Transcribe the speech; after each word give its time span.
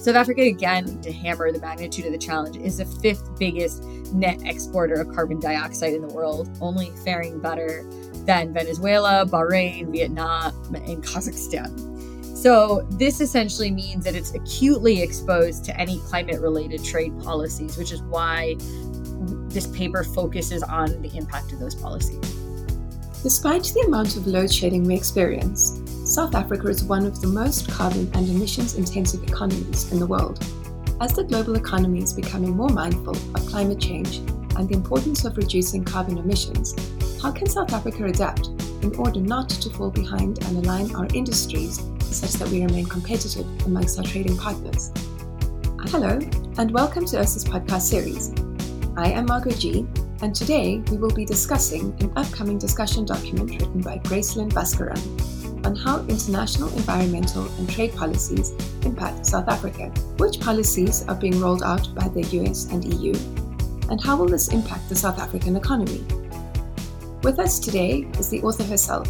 South 0.00 0.14
Africa, 0.14 0.42
again, 0.42 1.00
to 1.02 1.12
hammer 1.12 1.50
the 1.50 1.58
magnitude 1.58 2.06
of 2.06 2.12
the 2.12 2.18
challenge, 2.18 2.56
is 2.56 2.78
the 2.78 2.84
fifth 2.84 3.36
biggest 3.38 3.82
net 4.12 4.40
exporter 4.44 4.94
of 4.94 5.08
carbon 5.12 5.40
dioxide 5.40 5.92
in 5.92 6.06
the 6.06 6.14
world, 6.14 6.48
only 6.60 6.90
faring 7.04 7.40
better 7.40 7.84
than 8.24 8.52
Venezuela, 8.52 9.26
Bahrain, 9.26 9.90
Vietnam, 9.90 10.52
and 10.74 11.02
Kazakhstan. 11.02 12.36
So, 12.36 12.86
this 12.92 13.20
essentially 13.20 13.72
means 13.72 14.04
that 14.04 14.14
it's 14.14 14.32
acutely 14.32 15.02
exposed 15.02 15.64
to 15.64 15.76
any 15.76 15.98
climate 16.06 16.40
related 16.40 16.84
trade 16.84 17.18
policies, 17.20 17.76
which 17.76 17.90
is 17.90 18.00
why 18.02 18.54
this 19.48 19.66
paper 19.66 20.04
focuses 20.04 20.62
on 20.62 21.02
the 21.02 21.10
impact 21.16 21.52
of 21.52 21.58
those 21.58 21.74
policies. 21.74 22.20
Despite 23.24 23.64
the 23.74 23.80
amount 23.88 24.16
of 24.16 24.28
load 24.28 24.52
shedding 24.52 24.84
we 24.84 24.94
experience, 24.94 25.80
South 26.08 26.34
Africa 26.34 26.68
is 26.68 26.82
one 26.84 27.04
of 27.04 27.20
the 27.20 27.26
most 27.26 27.70
carbon 27.70 28.10
and 28.14 28.26
emissions 28.30 28.76
intensive 28.76 29.22
economies 29.24 29.92
in 29.92 29.98
the 29.98 30.06
world. 30.06 30.42
As 31.02 31.12
the 31.12 31.22
global 31.22 31.56
economy 31.56 32.02
is 32.02 32.14
becoming 32.14 32.56
more 32.56 32.70
mindful 32.70 33.14
of 33.14 33.46
climate 33.46 33.78
change 33.78 34.16
and 34.56 34.66
the 34.66 34.74
importance 34.74 35.26
of 35.26 35.36
reducing 35.36 35.84
carbon 35.84 36.16
emissions, 36.16 36.74
how 37.20 37.30
can 37.30 37.46
South 37.46 37.74
Africa 37.74 38.06
adapt 38.06 38.46
in 38.80 38.94
order 38.96 39.20
not 39.20 39.50
to 39.50 39.68
fall 39.68 39.90
behind 39.90 40.42
and 40.46 40.56
align 40.56 40.94
our 40.96 41.06
industries 41.12 41.78
such 42.00 42.32
that 42.32 42.48
we 42.48 42.64
remain 42.64 42.86
competitive 42.86 43.46
amongst 43.66 43.98
our 43.98 44.04
trading 44.06 44.38
partners? 44.38 44.90
Hello, 45.88 46.18
and 46.56 46.70
welcome 46.70 47.04
to 47.04 47.18
ERSA's 47.18 47.44
podcast 47.44 47.82
series. 47.82 48.32
I 48.96 49.10
am 49.10 49.26
Margot 49.26 49.50
G, 49.50 49.86
and 50.20 50.34
today 50.34 50.78
we 50.90 50.96
will 50.96 51.10
be 51.10 51.24
discussing 51.24 51.94
an 52.00 52.12
upcoming 52.16 52.58
discussion 52.58 53.04
document 53.04 53.50
written 53.50 53.80
by 53.80 53.98
Gracelin 53.98 54.50
Baskaran 54.50 54.98
on 55.64 55.76
how 55.76 56.00
international 56.06 56.68
environmental 56.70 57.46
and 57.58 57.70
trade 57.70 57.94
policies 57.94 58.50
impact 58.84 59.26
South 59.26 59.48
Africa, 59.48 59.88
which 60.16 60.40
policies 60.40 61.06
are 61.08 61.14
being 61.14 61.38
rolled 61.40 61.62
out 61.62 61.94
by 61.94 62.08
the 62.08 62.22
US 62.40 62.66
and 62.72 62.84
EU, 62.94 63.12
and 63.90 64.02
how 64.02 64.16
will 64.16 64.28
this 64.28 64.48
impact 64.48 64.88
the 64.88 64.96
South 64.96 65.18
African 65.18 65.56
economy. 65.56 66.04
With 67.22 67.38
us 67.38 67.58
today 67.58 68.08
is 68.18 68.28
the 68.28 68.42
author 68.42 68.64
herself. 68.64 69.08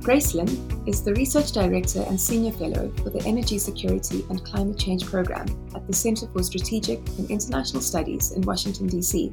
Gracelin 0.00 0.86
is 0.86 1.02
the 1.02 1.14
Research 1.14 1.52
Director 1.52 2.04
and 2.06 2.20
Senior 2.20 2.52
Fellow 2.52 2.90
for 3.02 3.10
the 3.10 3.22
Energy 3.24 3.58
Security 3.58 4.24
and 4.28 4.44
Climate 4.44 4.78
Change 4.78 5.06
Program 5.06 5.46
at 5.74 5.86
the 5.86 5.94
Center 5.94 6.26
for 6.28 6.42
Strategic 6.42 6.98
and 7.18 7.30
International 7.30 7.80
Studies 7.80 8.32
in 8.32 8.42
Washington, 8.42 8.86
D.C. 8.86 9.32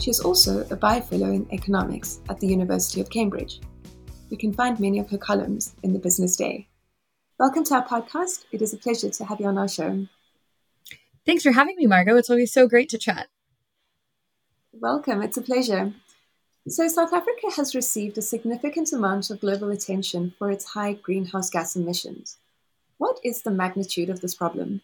She 0.00 0.10
is 0.10 0.20
also 0.20 0.64
a 0.70 0.76
Bye-Fellow 0.76 1.32
in 1.32 1.48
Economics 1.52 2.20
at 2.28 2.38
the 2.38 2.46
University 2.46 3.00
of 3.00 3.10
Cambridge. 3.10 3.60
You 4.30 4.38
can 4.38 4.52
find 4.52 4.78
many 4.78 5.00
of 5.00 5.10
her 5.10 5.18
columns 5.18 5.74
in 5.82 5.92
the 5.92 5.98
Business 5.98 6.36
Day. 6.36 6.68
Welcome 7.40 7.64
to 7.64 7.74
our 7.74 7.84
podcast. 7.84 8.44
It 8.52 8.62
is 8.62 8.72
a 8.72 8.76
pleasure 8.76 9.10
to 9.10 9.24
have 9.24 9.40
you 9.40 9.46
on 9.46 9.58
our 9.58 9.66
show. 9.66 10.06
Thanks 11.26 11.42
for 11.42 11.50
having 11.50 11.74
me, 11.76 11.86
Margot. 11.86 12.16
It's 12.16 12.30
always 12.30 12.52
so 12.52 12.68
great 12.68 12.88
to 12.90 12.98
chat. 12.98 13.26
Welcome. 14.72 15.20
It's 15.20 15.36
a 15.36 15.42
pleasure. 15.42 15.92
So, 16.68 16.86
South 16.86 17.12
Africa 17.12 17.50
has 17.56 17.74
received 17.74 18.18
a 18.18 18.22
significant 18.22 18.92
amount 18.92 19.30
of 19.30 19.40
global 19.40 19.70
attention 19.70 20.32
for 20.38 20.50
its 20.50 20.64
high 20.64 20.92
greenhouse 20.92 21.50
gas 21.50 21.74
emissions. 21.74 22.38
What 22.98 23.18
is 23.24 23.42
the 23.42 23.50
magnitude 23.50 24.10
of 24.10 24.20
this 24.20 24.34
problem? 24.34 24.82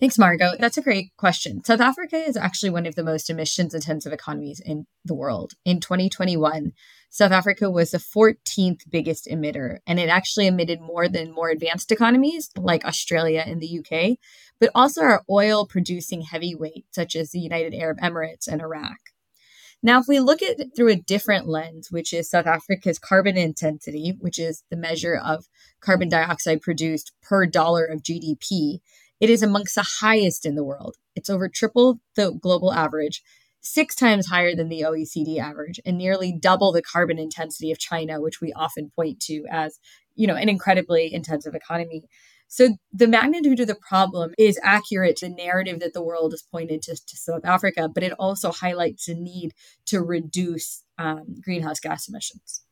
Thanks, 0.00 0.18
Margot. 0.18 0.54
That's 0.58 0.76
a 0.76 0.82
great 0.82 1.16
question. 1.16 1.62
South 1.62 1.80
Africa 1.80 2.16
is 2.16 2.36
actually 2.36 2.70
one 2.70 2.84
of 2.84 2.96
the 2.96 3.04
most 3.04 3.30
emissions 3.30 3.74
intensive 3.74 4.12
economies 4.12 4.60
in 4.64 4.86
the 5.04 5.14
world. 5.14 5.52
In 5.64 5.78
2021, 5.78 6.72
South 7.10 7.30
Africa 7.30 7.70
was 7.70 7.92
the 7.92 7.98
14th 7.98 8.90
biggest 8.90 9.28
emitter, 9.30 9.78
and 9.86 10.00
it 10.00 10.08
actually 10.08 10.48
emitted 10.48 10.80
more 10.80 11.08
than 11.08 11.30
more 11.30 11.48
advanced 11.48 11.92
economies 11.92 12.50
like 12.56 12.84
Australia 12.84 13.44
and 13.46 13.60
the 13.60 13.78
UK, 13.78 14.18
but 14.58 14.70
also 14.74 15.00
our 15.00 15.22
oil 15.30 15.64
producing 15.64 16.22
heavyweight, 16.22 16.86
such 16.90 17.14
as 17.14 17.30
the 17.30 17.38
United 17.38 17.72
Arab 17.72 17.98
Emirates 18.00 18.48
and 18.48 18.60
Iraq. 18.60 18.98
Now, 19.80 20.00
if 20.00 20.06
we 20.08 20.18
look 20.18 20.42
at 20.42 20.58
it 20.58 20.70
through 20.74 20.88
a 20.88 20.96
different 20.96 21.46
lens, 21.46 21.92
which 21.92 22.12
is 22.12 22.28
South 22.28 22.46
Africa's 22.46 22.98
carbon 22.98 23.36
intensity, 23.36 24.16
which 24.18 24.40
is 24.40 24.64
the 24.70 24.76
measure 24.76 25.14
of 25.14 25.44
carbon 25.80 26.08
dioxide 26.08 26.62
produced 26.62 27.12
per 27.22 27.46
dollar 27.46 27.84
of 27.84 28.02
GDP, 28.02 28.80
it 29.24 29.30
is 29.30 29.42
amongst 29.42 29.74
the 29.74 29.86
highest 30.00 30.44
in 30.44 30.54
the 30.54 30.62
world. 30.62 30.96
It's 31.16 31.30
over 31.30 31.48
triple 31.48 31.98
the 32.14 32.30
global 32.30 32.74
average, 32.74 33.22
six 33.62 33.94
times 33.94 34.26
higher 34.26 34.54
than 34.54 34.68
the 34.68 34.82
OECD 34.82 35.38
average, 35.38 35.80
and 35.86 35.96
nearly 35.96 36.30
double 36.30 36.72
the 36.72 36.82
carbon 36.82 37.18
intensity 37.18 37.72
of 37.72 37.78
China, 37.78 38.20
which 38.20 38.42
we 38.42 38.52
often 38.52 38.92
point 38.94 39.20
to 39.20 39.46
as, 39.50 39.80
you 40.14 40.26
know, 40.26 40.34
an 40.34 40.50
incredibly 40.50 41.10
intensive 41.10 41.54
economy. 41.54 42.02
So 42.48 42.76
the 42.92 43.08
magnitude 43.08 43.60
of 43.60 43.66
the 43.66 43.74
problem 43.76 44.34
is 44.36 44.60
accurate 44.62 45.16
to 45.16 45.30
the 45.30 45.34
narrative 45.34 45.80
that 45.80 45.94
the 45.94 46.04
world 46.04 46.32
has 46.34 46.42
pointed 46.42 46.82
to, 46.82 46.94
to 46.94 47.16
South 47.16 47.46
Africa, 47.46 47.88
but 47.88 48.02
it 48.02 48.12
also 48.18 48.52
highlights 48.52 49.06
the 49.06 49.14
need 49.14 49.54
to 49.86 50.02
reduce 50.02 50.84
um, 50.98 51.36
greenhouse 51.42 51.80
gas 51.80 52.10
emissions. 52.10 52.66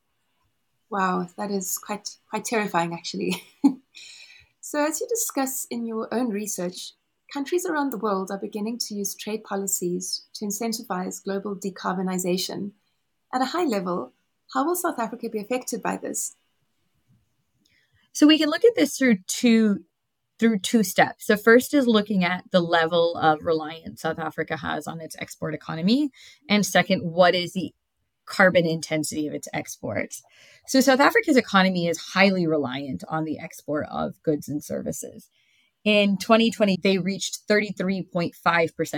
Wow, 0.91 1.29
that 1.35 1.49
is 1.49 1.79
quite 1.79 2.09
quite 2.29 2.45
terrifying, 2.45 2.93
actually. 2.93 3.43
So, 4.65 4.81
as 4.87 5.01
you 5.01 5.07
discuss 5.09 5.67
in 5.69 5.85
your 5.85 6.07
own 6.13 6.29
research, 6.29 6.93
countries 7.33 7.65
around 7.65 7.91
the 7.91 7.97
world 7.97 8.31
are 8.31 8.37
beginning 8.37 8.77
to 8.77 8.95
use 8.95 9.13
trade 9.13 9.43
policies 9.43 10.25
to 10.35 10.45
incentivize 10.45 11.21
global 11.21 11.53
decarbonization. 11.53 12.71
At 13.33 13.41
a 13.41 13.51
high 13.51 13.65
level, 13.65 14.13
how 14.53 14.65
will 14.65 14.77
South 14.77 14.97
Africa 14.97 15.27
be 15.29 15.41
affected 15.41 15.83
by 15.83 15.97
this? 15.97 16.37
So 18.13 18.25
we 18.25 18.37
can 18.37 18.49
look 18.49 18.63
at 18.63 18.73
this 18.77 18.97
through 18.97 19.17
two 19.27 19.83
through 20.39 20.59
two 20.59 20.83
steps. 20.83 21.25
The 21.25 21.35
first 21.35 21.73
is 21.73 21.85
looking 21.85 22.23
at 22.23 22.45
the 22.51 22.61
level 22.61 23.17
of 23.17 23.43
reliance 23.43 24.01
South 24.01 24.17
Africa 24.17 24.55
has 24.55 24.87
on 24.87 25.01
its 25.01 25.17
export 25.19 25.53
economy, 25.53 26.11
and 26.47 26.65
second, 26.65 27.01
what 27.01 27.35
is 27.35 27.51
the 27.51 27.73
carbon 28.25 28.65
intensity 28.65 29.27
of 29.27 29.33
its 29.33 29.47
exports. 29.53 30.21
So, 30.67 30.79
South 30.79 30.99
Africa's 30.99 31.37
economy 31.37 31.87
is 31.87 31.97
highly 32.13 32.47
reliant 32.47 33.03
on 33.09 33.25
the 33.25 33.39
export 33.39 33.85
of 33.91 34.21
goods 34.23 34.47
and 34.47 34.63
services. 34.63 35.29
In 35.83 36.17
2020, 36.17 36.79
they 36.81 36.97
reached 36.97 37.39
33.5% 37.49 38.31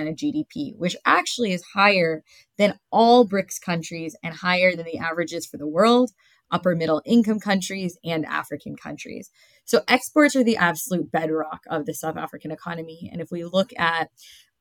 of 0.08 0.16
GDP, 0.16 0.78
which 0.78 0.96
actually 1.04 1.52
is 1.52 1.64
higher 1.74 2.24
than 2.60 2.80
all 2.92 3.28
BRICS 3.28 3.60
countries 3.60 4.16
and 4.24 4.36
higher 4.36 4.76
than 4.76 4.86
the 4.86 5.00
averages 5.00 5.48
for 5.48 5.58
the 5.58 5.68
world, 5.68 6.12
upper 6.52 6.76
middle 6.76 7.02
income 7.04 7.40
countries, 7.40 7.98
and 8.04 8.24
African 8.28 8.76
countries. 8.76 9.32
So, 9.66 9.82
exports 9.88 10.36
are 10.36 10.44
the 10.44 10.58
absolute 10.58 11.12
bedrock 11.12 11.62
of 11.68 11.88
the 11.88 11.94
South 11.96 12.18
African 12.18 12.52
economy. 12.52 13.10
And 13.12 13.20
if 13.20 13.32
we 13.32 13.44
look 13.44 13.72
at 13.78 14.10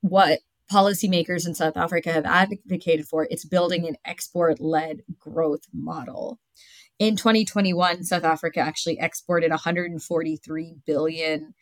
what 0.01 0.41
policymakers 0.71 1.47
in 1.47 1.55
South 1.55 1.77
Africa 1.77 2.13
have 2.13 2.25
advocated 2.25 3.07
for, 3.07 3.27
it's 3.31 3.45
building 3.45 3.87
an 3.87 3.97
export 4.05 4.61
led 4.61 5.03
growth 5.19 5.63
model. 5.73 6.39
In 6.99 7.17
2021, 7.17 8.05
South 8.05 8.25
Africa 8.25 8.61
actually 8.61 8.99
exported 9.01 9.51
143 9.51 10.75
billion 10.87 11.55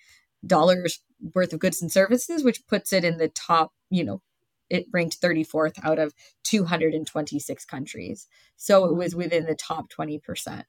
dollars 0.47 1.01
worth 1.35 1.53
of 1.53 1.61
goods 1.61 1.81
and 1.81 1.91
services, 1.91 2.45
which 2.45 2.67
puts 2.67 2.93
it 2.93 3.05
in 3.05 3.19
the 3.19 3.29
top, 3.29 3.73
you 3.91 4.05
know, 4.05 4.21
it 4.69 4.87
ranked 4.93 5.21
34th 5.21 5.75
out 5.85 5.99
of 5.99 6.15
226 6.45 7.65
countries. 7.67 8.27
So 8.57 8.87
it 8.87 8.97
was 8.97 9.15
within 9.15 9.45
the 9.47 9.55
top 9.55 9.91
20%. 9.91 10.65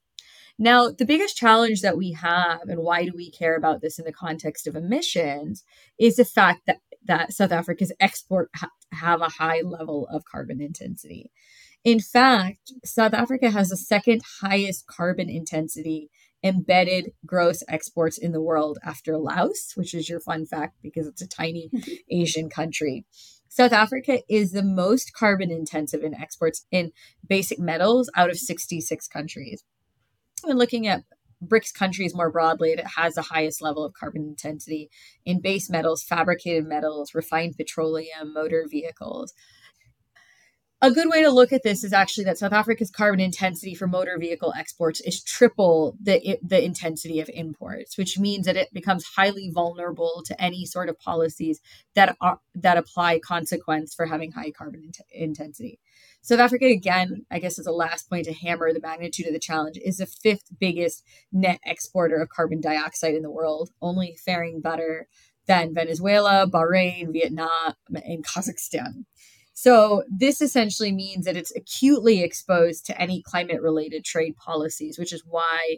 Now, 0.59 0.90
the 0.90 1.06
biggest 1.06 1.36
challenge 1.36 1.81
that 1.81 1.97
we 1.97 2.12
have, 2.14 2.62
and 2.68 2.81
why 2.81 3.06
do 3.06 3.12
we 3.16 3.31
care 3.31 3.56
about 3.56 3.81
this 3.81 3.97
in 3.97 4.06
the 4.06 4.14
context 4.14 4.68
of 4.68 4.75
emissions, 4.75 5.64
is 6.00 6.18
the 6.18 6.25
fact 6.25 6.62
that, 6.68 6.80
that 7.06 7.34
South 7.34 7.52
Africa's 7.52 7.91
export 8.00 8.50
ha- 8.56 8.69
have 8.91 9.22
a 9.22 9.30
high 9.30 9.62
level 9.62 10.08
of 10.12 10.25
carbon 10.25 10.62
intensity. 10.62 11.31
In 11.84 12.00
fact, 12.00 12.72
South 12.86 13.14
Africa 13.14 13.50
has 13.50 13.69
the 13.69 13.78
second 13.78 14.22
highest 14.41 14.86
carbon 14.88 15.30
intensity 15.30 16.09
embedded 16.44 17.12
gross 17.25 17.64
exports 17.68 18.18
in 18.18 18.31
the 18.31 18.41
world 18.41 18.78
after 18.84 19.18
Laos, 19.18 19.73
which 19.76 19.94
is 19.94 20.08
your 20.08 20.20
fun 20.20 20.46
fact 20.46 20.76
because 20.84 21.08
it's 21.08 21.22
a 21.22 21.28
tiny 21.28 21.72
Asian 22.11 22.50
country. 22.50 23.05
South 23.50 23.72
Africa 23.72 24.20
is 24.29 24.52
the 24.52 24.64
most 24.64 25.14
carbon 25.14 25.52
intensive 25.52 26.03
in 26.03 26.14
exports 26.14 26.66
in 26.72 26.91
basic 27.28 27.59
metals 27.59 28.09
out 28.16 28.29
of 28.29 28.38
66 28.38 29.08
countries 29.08 29.64
and 30.43 30.59
looking 30.59 30.87
at 30.87 31.03
BRICS 31.43 31.73
countries 31.73 32.16
more 32.16 32.31
broadly, 32.31 32.72
it 32.72 32.85
has 32.97 33.16
the 33.16 33.22
highest 33.22 33.61
level 33.61 33.84
of 33.84 33.93
carbon 33.93 34.23
intensity 34.23 34.90
in 35.25 35.41
base 35.41 35.69
metals, 35.69 36.03
fabricated 36.03 36.66
metals, 36.66 37.13
refined 37.13 37.55
petroleum, 37.57 38.34
motor 38.34 38.66
vehicles. 38.69 39.34
A 40.81 40.91
good 40.91 41.09
way 41.09 41.22
to 41.22 41.29
look 41.29 41.53
at 41.53 41.63
this 41.63 41.81
is 41.85 41.93
actually 41.93 42.25
that 42.25 42.37
South 42.37 42.51
Africa's 42.51 42.91
carbon 42.91 43.22
intensity 43.22 43.73
for 43.73 43.87
motor 43.87 44.17
vehicle 44.19 44.53
exports 44.57 44.99
is 44.99 45.23
triple 45.23 45.95
the, 46.01 46.37
the 46.43 46.61
intensity 46.61 47.22
of 47.22 47.29
imports, 47.34 47.97
which 47.97 48.19
means 48.19 48.45
that 48.45 48.57
it 48.57 48.67
becomes 48.73 49.05
highly 49.16 49.49
vulnerable 49.49 50.23
to 50.25 50.41
any 50.43 50.66
sort 50.66 50.90
of 50.90 50.99
policies 50.99 51.61
that 51.95 52.17
are 52.19 52.40
that 52.53 52.78
apply 52.78 53.19
consequence 53.19 53.93
for 53.95 54.07
having 54.07 54.34
high 54.34 54.51
carbon 54.51 54.84
in- 54.84 55.29
intensity. 55.29 55.79
South 56.23 56.40
Africa, 56.40 56.66
again, 56.66 57.25
I 57.29 57.40
guess 57.40 57.59
as 57.59 57.67
a 57.67 57.72
last 57.73 58.09
point 58.09 58.25
to 58.25 58.34
hammer 58.34 58.72
the 58.72 58.79
magnitude 58.79 59.28
of 59.28 59.34
the 59.34 59.40
challenge, 59.40 59.78
is 59.84 59.97
the 59.97 60.05
fifth 60.05 60.58
biggest 60.58 61.03
net 61.34 61.59
exporter 61.66 62.16
of 62.16 62.29
carbon 62.29 62.61
dioxide 62.61 63.14
in 63.14 63.23
the 63.23 63.29
world, 63.29 63.72
only 63.81 64.16
faring 64.23 64.61
better 64.61 65.09
than 65.47 65.73
Venezuela, 65.73 66.47
Bahrain, 66.49 67.11
Vietnam, 67.11 67.73
and 67.93 68.25
Kazakhstan. 68.25 69.03
So, 69.53 70.03
this 70.09 70.40
essentially 70.40 70.93
means 70.93 71.25
that 71.25 71.35
it's 71.35 71.53
acutely 71.58 72.23
exposed 72.23 72.85
to 72.85 72.99
any 72.99 73.22
climate 73.22 73.61
related 73.61 74.05
trade 74.05 74.37
policies, 74.37 74.97
which 74.97 75.11
is 75.11 75.23
why 75.28 75.78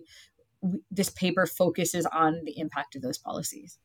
this 0.91 1.09
paper 1.09 1.48
focuses 1.48 2.06
on 2.06 2.41
the 2.45 2.59
impact 2.59 2.95
of 2.95 3.01
those 3.01 3.18
policies. 3.18 3.80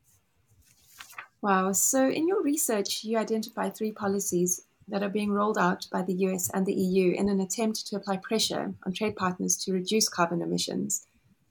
Wow. 1.41 1.71
So, 1.71 2.07
in 2.07 2.27
your 2.27 2.43
research, 2.43 3.03
you 3.03 3.17
identify 3.17 3.69
three 3.71 3.91
policies 3.91 4.61
that 4.91 5.01
are 5.01 5.09
being 5.09 5.31
rolled 5.31 5.57
out 5.57 5.87
by 5.91 6.01
the 6.01 6.13
US 6.13 6.49
and 6.53 6.65
the 6.65 6.73
EU 6.73 7.13
in 7.13 7.29
an 7.29 7.39
attempt 7.39 7.87
to 7.87 7.95
apply 7.95 8.17
pressure 8.17 8.75
on 8.85 8.93
trade 8.93 9.15
partners 9.15 9.57
to 9.63 9.73
reduce 9.73 10.09
carbon 10.09 10.41
emissions, 10.41 11.07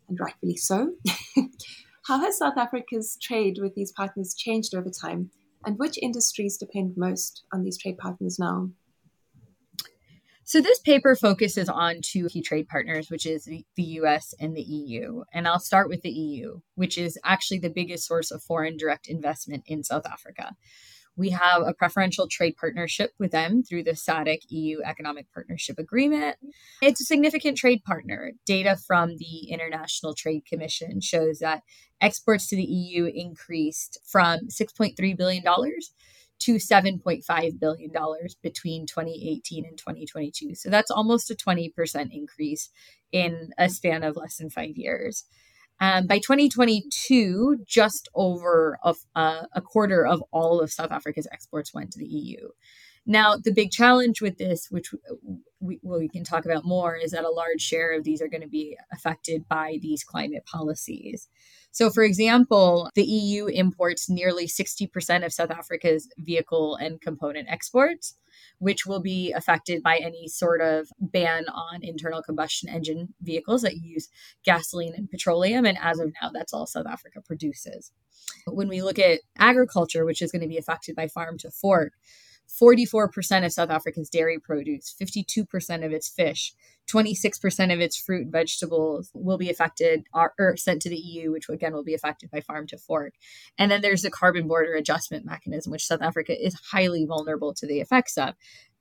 and 0.09 0.21
rightfully 0.21 0.57
so. 0.57 0.93
How 2.07 2.21
has 2.21 2.39
South 2.39 2.59
Africa's 2.59 3.17
trade 3.21 3.59
with 3.61 3.75
these 3.75 3.93
partners 3.93 4.35
changed 4.35 4.75
over 4.75 4.91
time, 4.91 5.31
and 5.65 5.79
which 5.79 5.99
industries 6.01 6.59
depend 6.59 6.97
most 6.97 7.43
on 7.53 7.65
these 7.65 7.79
trade 7.79 7.99
partners 7.99 8.39
now? 8.39 8.71
So, 10.45 10.61
this 10.61 10.81
paper 10.81 11.15
focuses 11.15 11.69
on 11.69 12.01
two 12.03 12.29
key 12.29 12.43
trade 12.43 12.67
partners, 12.67 13.09
which 13.09 13.25
is 13.25 13.45
the 13.45 13.65
US 13.77 14.35
and 14.41 14.57
the 14.57 14.63
EU. 14.63 15.23
And 15.33 15.47
I'll 15.47 15.61
start 15.61 15.89
with 15.89 16.03
the 16.03 16.11
EU, 16.11 16.61
which 16.75 16.99
is 16.99 17.17
actually 17.25 17.61
the 17.61 17.71
biggest 17.71 18.07
source 18.07 18.33
of 18.33 18.43
foreign 18.43 18.77
direct 18.77 19.07
investment 19.07 19.63
in 19.67 19.85
South 19.85 20.07
Africa. 20.07 20.57
We 21.17 21.31
have 21.31 21.63
a 21.67 21.75
preferential 21.75 22.29
trade 22.29 22.57
partnership 22.57 23.13
with 23.19 23.33
them 23.33 23.63
through 23.63 23.85
the 23.85 23.93
SADC 23.93 24.43
EU 24.49 24.81
Economic 24.83 25.27
Partnership 25.33 25.79
Agreement. 25.79 26.37
It's 26.81 27.01
a 27.01 27.05
significant 27.05 27.59
trade 27.59 27.85
partner. 27.85 28.33
Data 28.47 28.77
from 28.77 29.17
the 29.19 29.51
International 29.51 30.15
Trade 30.15 30.47
Commission 30.47 31.01
shows 31.01 31.41
that 31.41 31.63
exports 32.01 32.49
to 32.49 32.57
the 32.57 32.65
EU 32.65 33.05
increased 33.05 33.99
from 34.07 34.49
$6.3 34.49 35.17
billion 35.17 35.43
to 36.41 36.55
$7.5 36.55 37.61
billion 37.61 37.93
between 38.43 38.87
2018 38.87 39.65
and 39.67 39.77
2022. 39.77 40.55
So 40.55 40.71
that's 40.71 40.91
almost 40.91 41.31
a 41.31 41.35
20% 41.35 41.73
increase 42.13 42.71
in 43.13 43.51
a 43.59 43.69
span 43.69 44.03
of 44.03 44.17
less 44.17 44.39
than 44.39 44.51
five 44.51 44.77
years. 44.77 45.25
Um, 45.81 46.07
by 46.07 46.19
2022, 46.19 47.61
just 47.67 48.09
over 48.15 48.79
uh, 48.85 49.43
a 49.55 49.61
quarter 49.63 50.07
of 50.07 50.23
all 50.31 50.61
of 50.61 50.71
South 50.71 50.93
Africa's 50.93 51.27
exports 51.33 51.73
went 51.73 51.91
to 51.93 51.99
the 51.99 52.07
EU. 52.07 52.49
Now, 53.07 53.37
the 53.37 53.53
big 53.53 53.71
challenge 53.71 54.21
with 54.21 54.39
this, 54.39 54.69
which 54.71 54.93
we, 55.61 55.79
well, 55.83 55.99
we 55.99 56.09
can 56.09 56.25
talk 56.25 56.45
about 56.45 56.65
more, 56.65 56.97
is 56.97 57.13
that 57.13 57.25
a 57.25 57.31
large 57.31 57.61
share 57.61 57.97
of 57.97 58.05
these 58.05 58.23
are 58.23 58.29
going 58.29 58.43
to 58.43 58.49
be 58.49 58.77
affected 58.93 59.49
by 59.49 59.79
these 59.81 60.05
climate 60.05 60.45
policies. 60.47 61.29
So, 61.73 61.91
for 61.91 62.03
example, 62.03 62.91
the 62.95 63.05
EU 63.05 63.47
imports 63.47 64.11
nearly 64.11 64.47
60% 64.47 65.25
of 65.25 65.33
South 65.33 65.51
Africa's 65.51 66.09
vehicle 66.19 66.77
and 66.77 67.01
component 67.01 67.49
exports 67.49 68.17
which 68.59 68.87
will 68.87 69.01
be 69.01 69.33
affected 69.33 69.83
by 69.83 69.97
any 69.97 70.29
sort 70.29 70.61
of 70.61 70.89
ban 70.99 71.47
on 71.49 71.83
internal 71.83 72.23
combustion 72.23 72.69
engine 72.69 73.15
vehicles 73.21 73.63
that 73.63 73.77
use 73.77 74.09
gasoline 74.45 74.95
and 74.95 75.11
petroleum. 75.11 75.65
And 75.65 75.79
as 75.81 75.99
of 75.99 76.13
now, 76.21 76.31
that's 76.31 76.53
all 76.53 76.67
South 76.67 76.87
Africa 76.87 77.21
produces. 77.27 77.93
When 78.47 78.69
we 78.69 78.83
look 78.83 78.99
at 78.99 79.21
agriculture, 79.39 80.05
which 80.05 80.23
is 80.23 80.33
going 80.33 80.43
to 80.43 80.49
be 80.49 80.59
affected 80.59 80.95
by 80.95 81.09
farm 81.09 81.39
to 81.39 81.51
fork, 81.51 81.93
44% 82.61 83.45
of 83.45 83.53
South 83.53 83.71
Africa's 83.71 84.11
dairy 84.11 84.39
produce, 84.39 84.95
52% 85.01 85.85
of 85.85 85.93
its 85.93 86.09
fish, 86.09 86.55
26% 86.91 87.73
of 87.73 87.81
its 87.81 87.97
fruit 87.97 88.23
and 88.23 88.33
vegetables 88.33 89.11
will 89.15 89.39
be 89.39 89.51
affected 89.51 90.05
or, 90.13 90.35
or, 90.39 90.57
sent 90.57 90.83
to 90.83 90.91
the 90.91 90.97
EU, 90.97 91.31
which 91.31 91.49
again 91.49 91.73
will 91.73 91.85
be 91.85 91.95
affected 91.95 92.31
by 92.31 92.41
farm 92.41 92.67
to 92.67 92.79
fork. 92.79 93.15
And 93.59 93.71
then 93.71 93.81
there's 93.81 94.03
the 94.03 94.11
carbon 94.11 94.49
border 94.49 94.75
adjustment 94.75 95.25
mechanism, 95.25 95.71
which 95.71 95.87
South 95.87 96.03
Africa 96.03 96.35
is 96.35 96.59
highly 96.73 97.05
vulnerable 97.05 97.55
to 97.55 97.67
the 97.67 97.81
effects 97.81 98.19
of. 98.19 98.35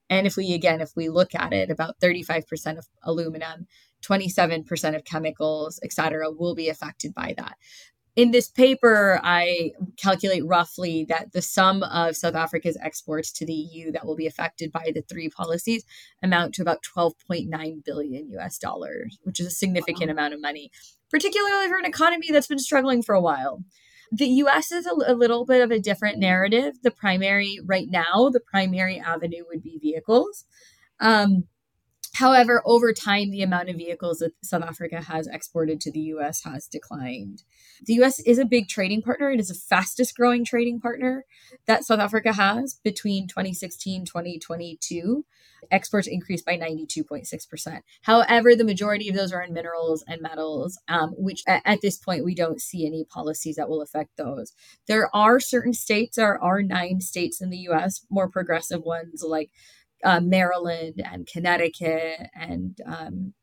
And 0.09 0.25
if 0.25 0.35
we, 0.35 0.53
again, 0.53 0.81
if 0.81 0.95
we 0.95 1.09
look 1.09 1.35
at 1.35 1.53
it, 1.53 1.69
about 1.69 1.99
35% 1.99 2.79
of 2.79 2.87
aluminum, 3.03 3.67
27% 4.01 4.95
of 4.95 5.03
chemicals, 5.03 5.79
et 5.83 5.93
cetera, 5.93 6.31
will 6.31 6.55
be 6.55 6.69
affected 6.69 7.13
by 7.13 7.35
that 7.37 7.57
in 8.19 8.31
this 8.31 8.49
paper, 8.49 9.21
I 9.23 9.71
calculate 9.95 10.45
roughly 10.45 11.05
that 11.07 11.31
the 11.31 11.41
sum 11.41 11.83
of 11.83 12.17
South 12.17 12.35
Africa's 12.35 12.77
exports 12.81 13.31
to 13.31 13.45
the 13.45 13.53
EU 13.53 13.93
that 13.93 14.05
will 14.05 14.17
be 14.17 14.27
affected 14.27 14.73
by 14.73 14.91
the 14.93 15.01
three 15.01 15.29
policies 15.29 15.85
amount 16.21 16.53
to 16.55 16.61
about 16.61 16.83
12.9 16.83 17.85
billion 17.85 18.29
US 18.31 18.57
dollars, 18.57 19.17
which 19.23 19.39
is 19.39 19.47
a 19.47 19.51
significant 19.51 20.07
wow. 20.07 20.11
amount 20.15 20.33
of 20.33 20.41
money, 20.41 20.69
particularly 21.09 21.69
for 21.69 21.77
an 21.77 21.85
economy 21.85 22.27
that's 22.29 22.47
been 22.47 22.59
struggling 22.59 23.01
for 23.01 23.15
a 23.15 23.21
while. 23.21 23.63
The 24.11 24.27
US 24.27 24.69
is 24.69 24.85
a, 24.85 24.91
a 25.07 25.15
little 25.15 25.45
bit 25.45 25.61
of 25.61 25.71
a 25.71 25.79
different 25.79 26.19
narrative. 26.19 26.73
The 26.83 26.91
primary, 26.91 27.57
right 27.65 27.87
now, 27.89 28.29
the 28.29 28.41
primary 28.41 28.99
avenue 28.99 29.45
would 29.47 29.63
be 29.63 29.79
vehicles. 29.81 30.43
Um, 30.99 31.45
However, 32.19 32.61
over 32.65 32.91
time, 32.91 33.31
the 33.31 33.43
amount 33.43 33.69
of 33.69 33.77
vehicles 33.77 34.19
that 34.19 34.33
South 34.43 34.63
Africa 34.63 35.01
has 35.03 35.25
exported 35.27 35.79
to 35.79 35.91
the 35.91 36.01
US 36.15 36.43
has 36.43 36.67
declined. 36.67 37.43
The 37.85 37.93
US 38.03 38.19
is 38.19 38.37
a 38.37 38.43
big 38.43 38.67
trading 38.67 39.01
partner. 39.01 39.31
It 39.31 39.39
is 39.39 39.47
the 39.47 39.53
fastest 39.53 40.17
growing 40.17 40.43
trading 40.43 40.81
partner 40.81 41.23
that 41.65 41.85
South 41.85 41.99
Africa 41.99 42.33
has 42.33 42.77
between 42.83 43.29
2016 43.29 44.03
2022. 44.03 45.25
Exports 45.71 46.07
increased 46.07 46.45
by 46.45 46.57
92.6%. 46.57 47.81
However, 48.03 48.55
the 48.55 48.63
majority 48.63 49.09
of 49.09 49.15
those 49.15 49.31
are 49.31 49.41
in 49.41 49.53
minerals 49.53 50.03
and 50.07 50.21
metals, 50.21 50.79
um, 50.87 51.11
which 51.17 51.43
at, 51.47 51.61
at, 51.65 51.81
this 51.81 51.97
point 51.97 52.23
we 52.23 52.33
don't 52.33 52.61
see 52.61 52.85
any 52.85 53.03
policies 53.03 53.57
that 53.57 53.67
will 53.67 53.81
affect 53.81 54.15
those. 54.17 54.53
There 54.87 55.13
are 55.13 55.39
certain 55.39 55.73
states, 55.73 56.15
there 56.15 56.41
are 56.41 56.63
nine 56.63 57.01
states 57.01 57.41
in 57.41 57.49
the 57.49 57.57
US, 57.69 58.05
more 58.09 58.29
progressive 58.29 58.83
ones 58.83 59.21
like 59.21 59.51
uh, 60.03 60.19
Maryland 60.19 61.01
and 61.03 61.27
Connecticut 61.27 62.29
and 62.33 62.79
um, 62.85 63.33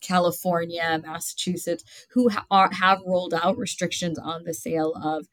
California, 0.00 1.00
Massachusetts, 1.02 1.84
who 2.10 2.28
ha- 2.28 2.46
are, 2.50 2.70
have 2.72 3.00
rolled 3.06 3.34
out 3.34 3.56
restrictions 3.56 4.18
on 4.18 4.44
the 4.44 4.52
sale 4.52 4.92
of 5.02 5.28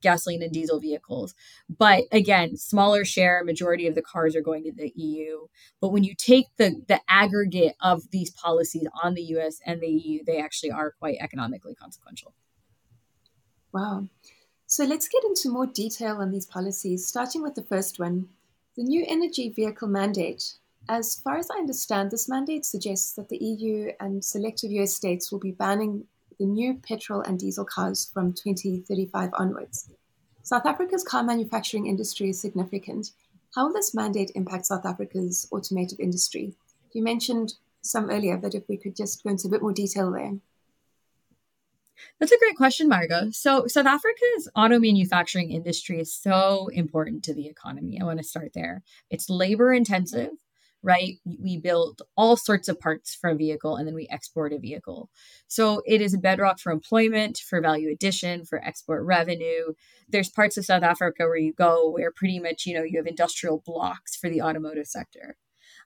gasoline 0.00 0.42
and 0.42 0.52
diesel 0.52 0.80
vehicles. 0.80 1.34
But 1.68 2.04
again, 2.12 2.56
smaller 2.56 3.04
share, 3.04 3.44
majority 3.44 3.86
of 3.86 3.94
the 3.94 4.02
cars 4.02 4.34
are 4.34 4.40
going 4.40 4.64
to 4.64 4.72
the 4.72 4.92
EU. 4.94 5.46
But 5.80 5.90
when 5.90 6.04
you 6.04 6.14
take 6.14 6.46
the 6.56 6.82
the 6.88 7.00
aggregate 7.08 7.74
of 7.80 8.10
these 8.10 8.30
policies 8.30 8.86
on 9.02 9.14
the 9.14 9.22
US 9.34 9.60
and 9.66 9.80
the 9.80 9.88
EU, 9.88 10.24
they 10.24 10.40
actually 10.40 10.70
are 10.70 10.92
quite 10.92 11.18
economically 11.20 11.74
consequential. 11.74 12.34
Wow. 13.72 14.08
So 14.66 14.84
let's 14.84 15.08
get 15.08 15.24
into 15.24 15.50
more 15.50 15.66
detail 15.66 16.16
on 16.16 16.30
these 16.30 16.46
policies, 16.46 17.06
starting 17.06 17.42
with 17.42 17.56
the 17.56 17.62
first 17.62 17.98
one, 17.98 18.28
the 18.76 18.82
new 18.84 19.04
energy 19.08 19.48
vehicle 19.48 19.88
mandate. 19.88 20.54
As 20.88 21.16
far 21.16 21.36
as 21.36 21.50
I 21.50 21.58
understand, 21.58 22.10
this 22.10 22.28
mandate 22.28 22.64
suggests 22.64 23.12
that 23.14 23.28
the 23.28 23.36
EU 23.38 23.92
and 24.00 24.24
selective 24.24 24.70
US 24.72 24.94
states 24.94 25.30
will 25.30 25.40
be 25.40 25.52
banning 25.52 26.04
the 26.38 26.46
new 26.46 26.74
petrol 26.74 27.20
and 27.20 27.38
diesel 27.38 27.64
cars 27.64 28.10
from 28.12 28.32
2035 28.32 29.30
onwards. 29.34 29.90
South 30.42 30.64
Africa's 30.66 31.04
car 31.04 31.22
manufacturing 31.22 31.86
industry 31.86 32.30
is 32.30 32.40
significant. 32.40 33.10
How 33.54 33.66
will 33.66 33.74
this 33.74 33.94
mandate 33.94 34.32
impact 34.34 34.66
South 34.66 34.86
Africa's 34.86 35.48
automotive 35.52 36.00
industry? 36.00 36.54
You 36.92 37.02
mentioned 37.02 37.54
some 37.82 38.10
earlier, 38.10 38.36
but 38.36 38.54
if 38.54 38.68
we 38.68 38.76
could 38.76 38.96
just 38.96 39.22
go 39.22 39.30
into 39.30 39.48
a 39.48 39.50
bit 39.50 39.62
more 39.62 39.72
detail 39.72 40.10
there. 40.10 40.34
That's 42.18 42.32
a 42.32 42.38
great 42.38 42.56
question, 42.56 42.88
Margo. 42.88 43.30
So, 43.30 43.66
South 43.66 43.86
Africa's 43.86 44.50
auto 44.54 44.78
manufacturing 44.78 45.50
industry 45.50 46.00
is 46.00 46.14
so 46.14 46.68
important 46.72 47.24
to 47.24 47.34
the 47.34 47.46
economy. 47.46 47.98
I 48.00 48.04
want 48.04 48.18
to 48.18 48.24
start 48.24 48.52
there. 48.54 48.82
It's 49.10 49.30
labor 49.30 49.72
intensive, 49.72 50.30
right? 50.82 51.14
We 51.24 51.56
build 51.56 52.02
all 52.16 52.36
sorts 52.36 52.68
of 52.68 52.80
parts 52.80 53.14
for 53.14 53.30
a 53.30 53.34
vehicle 53.34 53.76
and 53.76 53.86
then 53.86 53.94
we 53.94 54.08
export 54.10 54.52
a 54.52 54.58
vehicle. 54.58 55.10
So, 55.46 55.82
it 55.86 56.00
is 56.00 56.14
a 56.14 56.18
bedrock 56.18 56.58
for 56.58 56.72
employment, 56.72 57.38
for 57.38 57.60
value 57.60 57.90
addition, 57.90 58.44
for 58.44 58.64
export 58.64 59.04
revenue. 59.04 59.74
There's 60.08 60.30
parts 60.30 60.56
of 60.56 60.64
South 60.64 60.82
Africa 60.82 61.24
where 61.24 61.36
you 61.36 61.52
go 61.52 61.90
where 61.90 62.12
pretty 62.12 62.38
much, 62.38 62.66
you 62.66 62.74
know, 62.74 62.82
you 62.82 62.98
have 62.98 63.06
industrial 63.06 63.62
blocks 63.64 64.16
for 64.16 64.28
the 64.28 64.42
automotive 64.42 64.86
sector. 64.86 65.36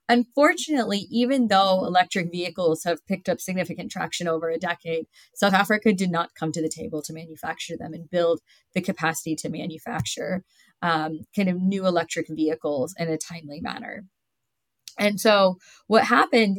Unfortunately, 0.09 1.07
even 1.11 1.49
though 1.49 1.85
electric 1.87 2.31
vehicles 2.31 2.85
have 2.85 3.07
picked 3.07 3.29
up 3.29 3.41
significant 3.41 3.91
traction 3.91 4.29
over 4.29 4.51
a 4.51 4.59
decade, 4.59 5.07
South 5.35 5.55
Africa 5.55 5.95
did 5.95 6.11
not 6.11 6.35
come 6.39 6.53
to 6.53 6.61
the 6.61 6.69
table 6.69 7.01
to 7.03 7.13
manufacture 7.15 7.77
them 7.77 7.95
and 7.95 8.11
build 8.11 8.41
the 8.75 8.83
capacity 8.83 9.35
to 9.37 9.49
manufacture 9.49 10.45
um, 10.83 11.21
kind 11.35 11.49
of 11.49 11.57
new 11.57 11.87
electric 11.87 12.27
vehicles 12.29 12.95
in 12.99 13.09
a 13.09 13.17
timely 13.17 13.61
manner. 13.63 14.05
And 14.99 15.19
so, 15.19 15.57
what 15.87 16.05
happened 16.05 16.59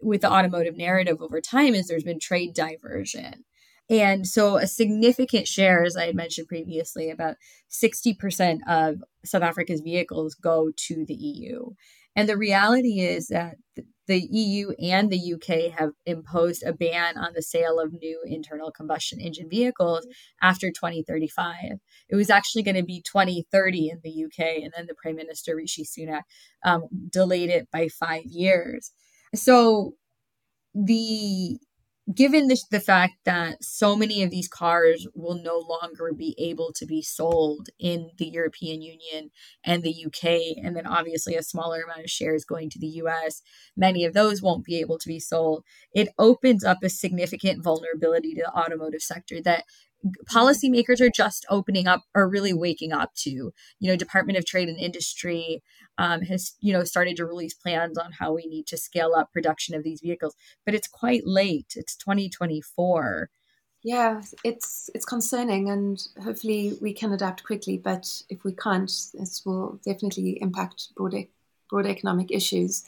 with 0.00 0.20
the 0.20 0.30
automotive 0.30 0.76
narrative 0.76 1.20
over 1.20 1.40
time 1.40 1.74
is 1.74 1.88
there's 1.88 2.04
been 2.04 2.20
trade 2.20 2.54
diversion. 2.54 3.44
And 3.90 4.26
so, 4.26 4.56
a 4.56 4.66
significant 4.66 5.48
share, 5.48 5.84
as 5.84 5.96
I 5.96 6.06
had 6.06 6.14
mentioned 6.14 6.46
previously, 6.46 7.10
about 7.10 7.36
60% 7.70 8.58
of 8.68 9.02
South 9.24 9.42
Africa's 9.42 9.80
vehicles 9.80 10.34
go 10.34 10.70
to 10.86 11.04
the 11.04 11.14
EU. 11.14 11.70
And 12.16 12.28
the 12.28 12.36
reality 12.36 13.00
is 13.00 13.28
that 13.28 13.56
the 14.06 14.20
EU 14.30 14.70
and 14.82 15.10
the 15.10 15.34
UK 15.34 15.78
have 15.78 15.92
imposed 16.04 16.62
a 16.62 16.72
ban 16.72 17.16
on 17.16 17.32
the 17.34 17.42
sale 17.42 17.80
of 17.80 17.92
new 17.92 18.22
internal 18.26 18.70
combustion 18.70 19.20
engine 19.20 19.48
vehicles 19.48 20.06
after 20.42 20.70
2035. 20.70 21.54
It 22.08 22.16
was 22.16 22.30
actually 22.30 22.62
going 22.62 22.76
to 22.76 22.82
be 22.82 23.02
2030 23.02 23.88
in 23.88 24.00
the 24.04 24.24
UK, 24.24 24.62
and 24.62 24.72
then 24.76 24.86
the 24.86 24.94
Prime 24.94 25.16
Minister 25.16 25.56
Rishi 25.56 25.84
Sunak 25.84 26.22
um, 26.64 26.84
delayed 27.10 27.48
it 27.48 27.68
by 27.72 27.88
five 27.88 28.24
years. 28.26 28.92
So 29.34 29.94
the 30.74 31.58
given 32.12 32.48
the, 32.48 32.60
the 32.70 32.80
fact 32.80 33.14
that 33.24 33.64
so 33.64 33.96
many 33.96 34.22
of 34.22 34.30
these 34.30 34.48
cars 34.48 35.06
will 35.14 35.40
no 35.42 35.58
longer 35.58 36.12
be 36.12 36.34
able 36.38 36.70
to 36.76 36.84
be 36.84 37.00
sold 37.00 37.68
in 37.78 38.10
the 38.18 38.26
European 38.26 38.82
Union 38.82 39.30
and 39.64 39.82
the 39.82 40.04
UK, 40.06 40.62
and 40.62 40.76
then 40.76 40.86
obviously 40.86 41.34
a 41.34 41.42
smaller 41.42 41.82
amount 41.82 42.04
of 42.04 42.10
shares 42.10 42.44
going 42.44 42.68
to 42.70 42.78
the 42.78 43.00
US, 43.02 43.40
many 43.76 44.04
of 44.04 44.12
those 44.12 44.42
won't 44.42 44.64
be 44.64 44.80
able 44.80 44.98
to 44.98 45.08
be 45.08 45.18
sold. 45.18 45.64
It 45.94 46.08
opens 46.18 46.62
up 46.62 46.82
a 46.82 46.90
significant 46.90 47.64
vulnerability 47.64 48.34
to 48.34 48.42
the 48.42 48.52
automotive 48.52 49.02
sector 49.02 49.40
that 49.42 49.64
policymakers 50.30 51.00
are 51.00 51.10
just 51.10 51.46
opening 51.48 51.86
up 51.86 52.02
or 52.14 52.28
really 52.28 52.52
waking 52.52 52.92
up 52.92 53.14
to 53.14 53.30
you 53.30 53.52
know 53.80 53.96
department 53.96 54.38
of 54.38 54.44
trade 54.44 54.68
and 54.68 54.78
industry 54.78 55.62
um, 55.98 56.22
has 56.22 56.54
you 56.60 56.72
know 56.72 56.84
started 56.84 57.16
to 57.16 57.26
release 57.26 57.54
plans 57.54 57.98
on 57.98 58.12
how 58.12 58.32
we 58.32 58.46
need 58.46 58.66
to 58.66 58.76
scale 58.76 59.14
up 59.16 59.32
production 59.32 59.74
of 59.74 59.82
these 59.82 60.00
vehicles. 60.00 60.34
But 60.64 60.74
it's 60.74 60.88
quite 60.88 61.26
late. 61.26 61.74
It's 61.76 61.96
2024 61.96 63.30
yeah 63.84 64.22
it's 64.42 64.88
it's 64.94 65.04
concerning 65.04 65.68
and 65.68 66.08
hopefully 66.22 66.76
we 66.80 66.92
can 66.92 67.12
adapt 67.12 67.44
quickly 67.44 67.76
but 67.76 68.22
if 68.30 68.42
we 68.42 68.52
can't 68.52 68.90
this 69.12 69.42
will 69.44 69.78
definitely 69.84 70.38
impact 70.40 70.88
broader 70.96 71.24
broader 71.68 71.90
economic 71.90 72.30
issues 72.30 72.84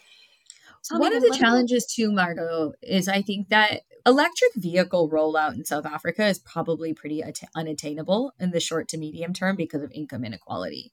Tell 0.88 1.00
One 1.00 1.14
of 1.14 1.22
the 1.22 1.36
challenges 1.36 1.86
too, 1.86 2.12
Margot, 2.12 2.72
is 2.82 3.08
I 3.08 3.22
think 3.22 3.48
that 3.48 3.82
electric 4.06 4.52
vehicle 4.54 5.10
rollout 5.10 5.54
in 5.54 5.64
South 5.64 5.84
Africa 5.84 6.26
is 6.26 6.38
probably 6.38 6.94
pretty 6.94 7.22
att- 7.22 7.48
unattainable 7.56 8.32
in 8.38 8.52
the 8.52 8.60
short 8.60 8.88
to 8.88 8.98
medium 8.98 9.32
term 9.32 9.56
because 9.56 9.82
of 9.82 9.90
income 9.92 10.24
inequality. 10.24 10.92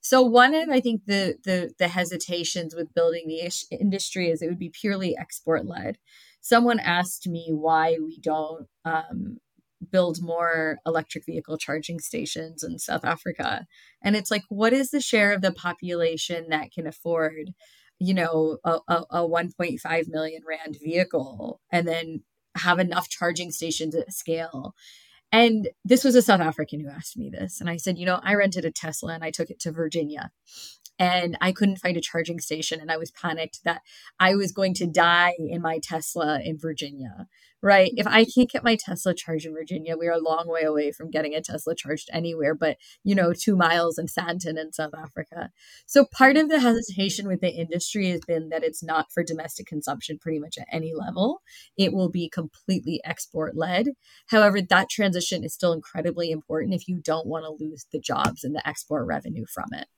So 0.00 0.22
one 0.22 0.54
of 0.54 0.68
I 0.68 0.80
think 0.80 1.06
the 1.06 1.36
the 1.44 1.72
the 1.78 1.88
hesitations 1.88 2.74
with 2.74 2.94
building 2.94 3.24
the 3.26 3.40
ish- 3.40 3.64
industry 3.70 4.30
is 4.30 4.40
it 4.42 4.48
would 4.48 4.58
be 4.58 4.70
purely 4.70 5.16
export 5.16 5.66
led. 5.66 5.98
Someone 6.40 6.78
asked 6.78 7.26
me 7.26 7.48
why 7.50 7.96
we 8.04 8.20
don't 8.20 8.68
um, 8.84 9.38
build 9.90 10.22
more 10.22 10.78
electric 10.86 11.24
vehicle 11.24 11.56
charging 11.56 11.98
stations 11.98 12.62
in 12.62 12.78
South 12.78 13.04
Africa, 13.04 13.66
and 14.02 14.14
it's 14.14 14.30
like, 14.30 14.42
what 14.50 14.74
is 14.74 14.90
the 14.90 15.00
share 15.00 15.32
of 15.32 15.40
the 15.40 15.52
population 15.52 16.50
that 16.50 16.70
can 16.70 16.86
afford 16.86 17.54
you 17.98 18.14
know, 18.14 18.58
a, 18.64 18.78
a, 18.88 19.04
a 19.10 19.28
1.5 19.28 20.08
million 20.08 20.42
rand 20.46 20.78
vehicle 20.82 21.60
and 21.70 21.86
then 21.86 22.22
have 22.56 22.78
enough 22.78 23.08
charging 23.08 23.50
stations 23.50 23.94
at 23.94 24.12
scale. 24.12 24.74
And 25.32 25.68
this 25.84 26.04
was 26.04 26.14
a 26.14 26.22
South 26.22 26.40
African 26.40 26.80
who 26.80 26.88
asked 26.88 27.16
me 27.16 27.28
this. 27.28 27.60
And 27.60 27.68
I 27.68 27.76
said, 27.76 27.98
you 27.98 28.06
know, 28.06 28.20
I 28.22 28.34
rented 28.34 28.64
a 28.64 28.70
Tesla 28.70 29.14
and 29.14 29.24
I 29.24 29.30
took 29.30 29.50
it 29.50 29.58
to 29.60 29.72
Virginia 29.72 30.30
and 30.98 31.36
I 31.40 31.52
couldn't 31.52 31.78
find 31.78 31.96
a 31.96 32.00
charging 32.00 32.40
station. 32.40 32.80
And 32.80 32.90
I 32.90 32.96
was 32.96 33.10
panicked 33.10 33.64
that 33.64 33.82
I 34.20 34.34
was 34.34 34.52
going 34.52 34.74
to 34.74 34.86
die 34.86 35.34
in 35.38 35.60
my 35.60 35.80
Tesla 35.82 36.40
in 36.42 36.58
Virginia, 36.58 37.26
right? 37.62 37.90
If 37.96 38.06
I 38.06 38.24
can't 38.24 38.50
get 38.50 38.62
my 38.62 38.76
Tesla 38.76 39.14
charged 39.14 39.46
in 39.46 39.54
Virginia, 39.54 39.96
we 39.96 40.06
are 40.06 40.12
a 40.12 40.18
long 40.18 40.44
way 40.46 40.62
away 40.62 40.92
from 40.92 41.10
getting 41.10 41.34
a 41.34 41.40
Tesla 41.40 41.74
charged 41.74 42.08
anywhere 42.12 42.54
but, 42.54 42.76
you 43.02 43.14
know, 43.14 43.32
two 43.32 43.56
miles 43.56 43.98
in 43.98 44.06
Sandton 44.06 44.58
in 44.58 44.72
South 44.72 44.94
Africa. 44.96 45.50
So 45.86 46.04
part 46.04 46.36
of 46.36 46.48
the 46.48 46.60
hesitation 46.60 47.26
with 47.26 47.40
the 47.40 47.50
industry 47.50 48.10
has 48.10 48.20
been 48.20 48.50
that 48.50 48.62
it's 48.62 48.82
not 48.82 49.10
for 49.12 49.24
domestic 49.24 49.66
consumption 49.66 50.18
pretty 50.20 50.38
much 50.38 50.58
at 50.58 50.68
any 50.70 50.94
level. 50.94 51.42
It 51.76 51.92
will 51.92 52.10
be 52.10 52.28
completely 52.28 53.00
export 53.04 53.56
led. 53.56 53.88
However, 54.28 54.62
that 54.62 54.90
transition 54.90 55.42
is 55.42 55.54
still 55.54 55.72
incredibly 55.72 56.30
important 56.30 56.74
if 56.74 56.86
you 56.86 57.00
don't 57.02 57.26
want 57.26 57.44
to 57.44 57.64
lose 57.64 57.86
the 57.90 57.98
jobs 57.98 58.44
and 58.44 58.54
the 58.54 58.66
export 58.68 59.06
revenue 59.06 59.44
from 59.52 59.66
it 59.72 59.88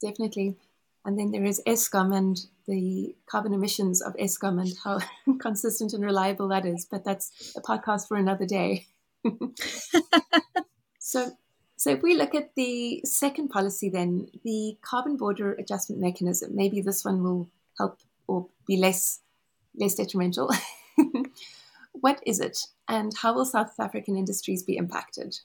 definitely. 0.00 0.56
And 1.04 1.16
then 1.18 1.30
there 1.30 1.44
is 1.44 1.62
Eskom 1.66 2.14
and 2.14 2.36
the 2.66 3.14
carbon 3.26 3.54
emissions 3.54 4.02
of 4.02 4.14
Eskom 4.16 4.60
and 4.60 4.74
how 4.82 4.98
consistent 5.38 5.92
and 5.92 6.04
reliable 6.04 6.48
that 6.48 6.66
is. 6.66 6.84
But 6.90 7.04
that's 7.04 7.54
a 7.56 7.60
podcast 7.60 8.08
for 8.08 8.16
another 8.16 8.44
day. 8.44 8.86
so, 10.98 11.30
so 11.76 11.90
if 11.90 12.02
we 12.02 12.16
look 12.16 12.34
at 12.34 12.54
the 12.56 13.02
second 13.04 13.50
policy, 13.50 13.88
then 13.88 14.28
the 14.44 14.76
carbon 14.82 15.16
border 15.16 15.52
adjustment 15.52 16.00
mechanism, 16.00 16.56
maybe 16.56 16.80
this 16.80 17.04
one 17.04 17.22
will 17.22 17.48
help 17.78 18.00
or 18.26 18.48
be 18.66 18.76
less 18.76 19.20
less 19.78 19.94
detrimental. 19.94 20.50
what 21.92 22.20
is 22.26 22.40
it, 22.40 22.58
and 22.88 23.12
how 23.22 23.34
will 23.34 23.44
South 23.44 23.78
African 23.78 24.16
industries 24.16 24.62
be 24.62 24.76
impacted? 24.76 25.36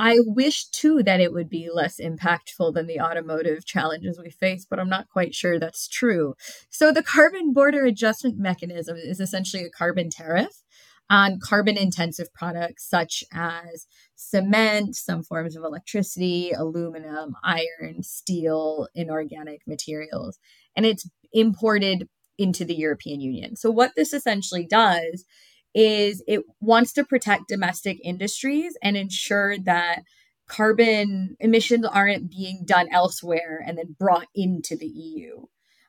I 0.00 0.16
wish 0.24 0.64
too 0.70 1.02
that 1.02 1.20
it 1.20 1.30
would 1.34 1.50
be 1.50 1.68
less 1.70 2.00
impactful 2.00 2.72
than 2.72 2.86
the 2.86 3.00
automotive 3.00 3.66
challenges 3.66 4.18
we 4.18 4.30
face, 4.30 4.64
but 4.64 4.80
I'm 4.80 4.88
not 4.88 5.10
quite 5.10 5.34
sure 5.34 5.58
that's 5.58 5.86
true. 5.86 6.36
So, 6.70 6.90
the 6.90 7.02
carbon 7.02 7.52
border 7.52 7.84
adjustment 7.84 8.38
mechanism 8.38 8.96
is 8.96 9.20
essentially 9.20 9.62
a 9.62 9.70
carbon 9.70 10.08
tariff 10.08 10.62
on 11.10 11.38
carbon 11.38 11.76
intensive 11.76 12.32
products 12.32 12.88
such 12.88 13.22
as 13.30 13.86
cement, 14.16 14.96
some 14.96 15.22
forms 15.22 15.54
of 15.54 15.64
electricity, 15.64 16.50
aluminum, 16.52 17.34
iron, 17.44 18.02
steel, 18.02 18.88
inorganic 18.94 19.60
materials. 19.66 20.38
And 20.74 20.86
it's 20.86 21.06
imported 21.30 22.08
into 22.38 22.64
the 22.64 22.74
European 22.74 23.20
Union. 23.20 23.54
So, 23.54 23.70
what 23.70 23.92
this 23.96 24.14
essentially 24.14 24.64
does 24.64 25.26
is 25.74 26.22
it 26.26 26.42
wants 26.60 26.92
to 26.94 27.04
protect 27.04 27.48
domestic 27.48 27.98
industries 28.02 28.76
and 28.82 28.96
ensure 28.96 29.58
that 29.58 30.02
carbon 30.48 31.36
emissions 31.38 31.86
aren't 31.86 32.30
being 32.30 32.62
done 32.64 32.88
elsewhere 32.90 33.62
and 33.64 33.78
then 33.78 33.94
brought 33.98 34.26
into 34.34 34.76
the 34.76 34.86
EU. 34.86 35.42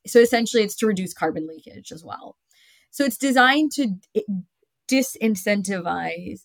So 0.06 0.20
essentially, 0.20 0.64
it's 0.64 0.76
to 0.78 0.88
reduce 0.88 1.14
carbon 1.14 1.48
leakage 1.48 1.92
as 1.92 2.04
well. 2.04 2.38
So 2.92 3.04
it's 3.04 3.18
designed 3.18 3.72
to 3.74 3.96
disincentivize 4.90 6.42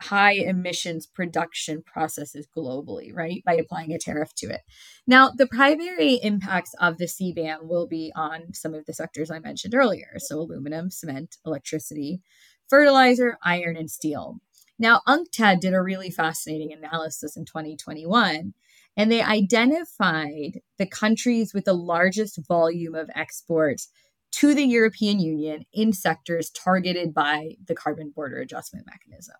high 0.00 0.32
emissions 0.32 1.06
production 1.06 1.82
processes 1.82 2.46
globally, 2.56 3.10
right? 3.12 3.42
By 3.44 3.54
applying 3.54 3.92
a 3.92 3.98
tariff 3.98 4.34
to 4.36 4.46
it. 4.46 4.60
Now, 5.06 5.30
the 5.30 5.46
primary 5.46 6.14
impacts 6.14 6.74
of 6.80 6.98
the 6.98 7.06
CBAM 7.06 7.62
will 7.62 7.86
be 7.86 8.12
on 8.14 8.52
some 8.52 8.74
of 8.74 8.84
the 8.86 8.92
sectors 8.92 9.30
I 9.30 9.38
mentioned 9.38 9.74
earlier. 9.74 10.14
So, 10.18 10.40
aluminum, 10.40 10.90
cement, 10.90 11.36
electricity, 11.46 12.20
fertilizer, 12.68 13.38
iron, 13.42 13.76
and 13.76 13.90
steel. 13.90 14.40
Now, 14.78 15.02
UNCTAD 15.06 15.60
did 15.60 15.74
a 15.74 15.82
really 15.82 16.10
fascinating 16.10 16.72
analysis 16.72 17.36
in 17.36 17.44
2021, 17.44 18.54
and 18.96 19.12
they 19.12 19.22
identified 19.22 20.60
the 20.78 20.86
countries 20.86 21.52
with 21.54 21.64
the 21.64 21.74
largest 21.74 22.40
volume 22.48 22.94
of 22.94 23.10
exports 23.14 23.88
to 24.32 24.54
the 24.54 24.64
European 24.64 25.20
Union 25.20 25.64
in 25.72 25.92
sectors 25.92 26.50
targeted 26.50 27.14
by 27.14 27.56
the 27.66 27.74
carbon 27.74 28.12
border 28.14 28.38
adjustment 28.38 28.84
mechanism. 28.86 29.36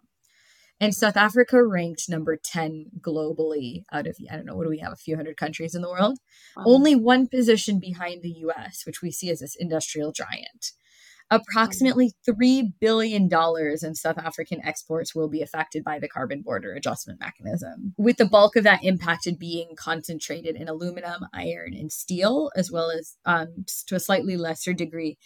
And 0.81 0.95
South 0.95 1.17
Africa 1.17 1.65
ranked 1.65 2.09
number 2.09 2.37
10 2.37 2.87
globally 3.01 3.85
out 3.93 4.07
of, 4.07 4.17
I 4.31 4.37
don't 4.37 4.45
know, 4.45 4.55
what 4.55 4.65
do 4.65 4.71
we 4.71 4.79
have, 4.79 4.93
a 4.93 4.97
few 4.97 5.17
hundred 5.17 5.37
countries 5.37 5.75
in 5.75 5.83
the 5.83 5.91
world? 5.91 6.19
Wow. 6.57 6.65
Only 6.67 6.95
one 6.95 7.27
position 7.29 7.79
behind 7.81 8.23
the 8.23 8.35
US, 8.47 8.83
which 8.85 9.01
we 9.01 9.11
see 9.11 9.31
as 9.31 9.41
this 9.41 9.57
industrial 9.57 10.13
giant. 10.13 10.73
Approximately 11.31 12.13
$3 12.29 12.73
billion 12.81 13.29
in 13.83 13.95
South 13.95 14.19
African 14.19 14.65
exports 14.65 15.15
will 15.15 15.29
be 15.29 15.43
affected 15.43 15.83
by 15.83 15.99
the 15.99 16.09
carbon 16.09 16.43
border 16.43 16.75
adjustment 16.75 17.19
mechanism, 17.19 17.95
with 17.97 18.19
the 18.19 18.27
bulk 18.27 18.57
of 18.57 18.65
that 18.65 18.85
impacted 18.85 19.39
being 19.39 19.71
concentrated 19.77 20.55
in 20.55 20.69
aluminum, 20.69 21.27
iron, 21.33 21.75
and 21.75 21.91
steel, 21.91 22.51
as 22.57 22.71
well 22.71 22.91
as 22.91 23.17
um, 23.25 23.65
to 23.87 23.95
a 23.95 24.01
slightly 24.01 24.37
lesser 24.37 24.73
degree 24.73 25.17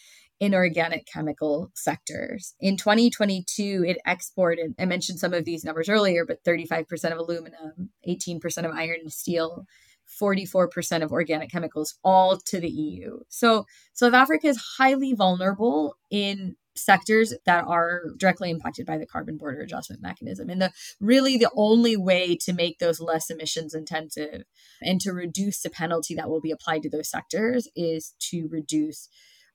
in 0.40 0.48
inorganic 0.48 1.06
chemical 1.06 1.70
sectors. 1.74 2.54
In 2.60 2.76
2022, 2.76 3.84
it 3.86 3.98
exported, 4.06 4.74
I 4.78 4.84
mentioned 4.84 5.18
some 5.18 5.34
of 5.34 5.44
these 5.44 5.64
numbers 5.64 5.88
earlier, 5.88 6.24
but 6.24 6.44
35% 6.44 7.12
of 7.12 7.18
aluminum, 7.18 7.90
18% 8.08 8.40
of 8.64 8.72
iron 8.72 8.98
and 9.02 9.12
steel, 9.12 9.66
44% 10.08 11.02
of 11.02 11.12
organic 11.12 11.50
chemicals, 11.50 11.98
all 12.02 12.36
to 12.36 12.60
the 12.60 12.68
EU. 12.68 13.20
So 13.28 13.66
South 13.92 14.14
Africa 14.14 14.48
is 14.48 14.62
highly 14.78 15.14
vulnerable 15.14 15.96
in 16.10 16.56
sectors 16.78 17.34
that 17.44 17.64
are 17.66 18.02
directly 18.16 18.50
impacted 18.50 18.86
by 18.86 18.98
the 18.98 19.06
carbon 19.06 19.36
border 19.36 19.60
adjustment 19.60 20.00
mechanism. 20.00 20.48
And 20.48 20.62
the 20.62 20.72
really 21.00 21.36
the 21.36 21.50
only 21.56 21.96
way 21.96 22.36
to 22.42 22.52
make 22.52 22.78
those 22.78 23.00
less 23.00 23.30
emissions 23.30 23.74
intensive 23.74 24.44
and 24.80 25.00
to 25.00 25.12
reduce 25.12 25.60
the 25.60 25.70
penalty 25.70 26.14
that 26.14 26.30
will 26.30 26.40
be 26.40 26.52
applied 26.52 26.82
to 26.84 26.90
those 26.90 27.10
sectors 27.10 27.68
is 27.74 28.14
to 28.30 28.48
reduce 28.50 29.08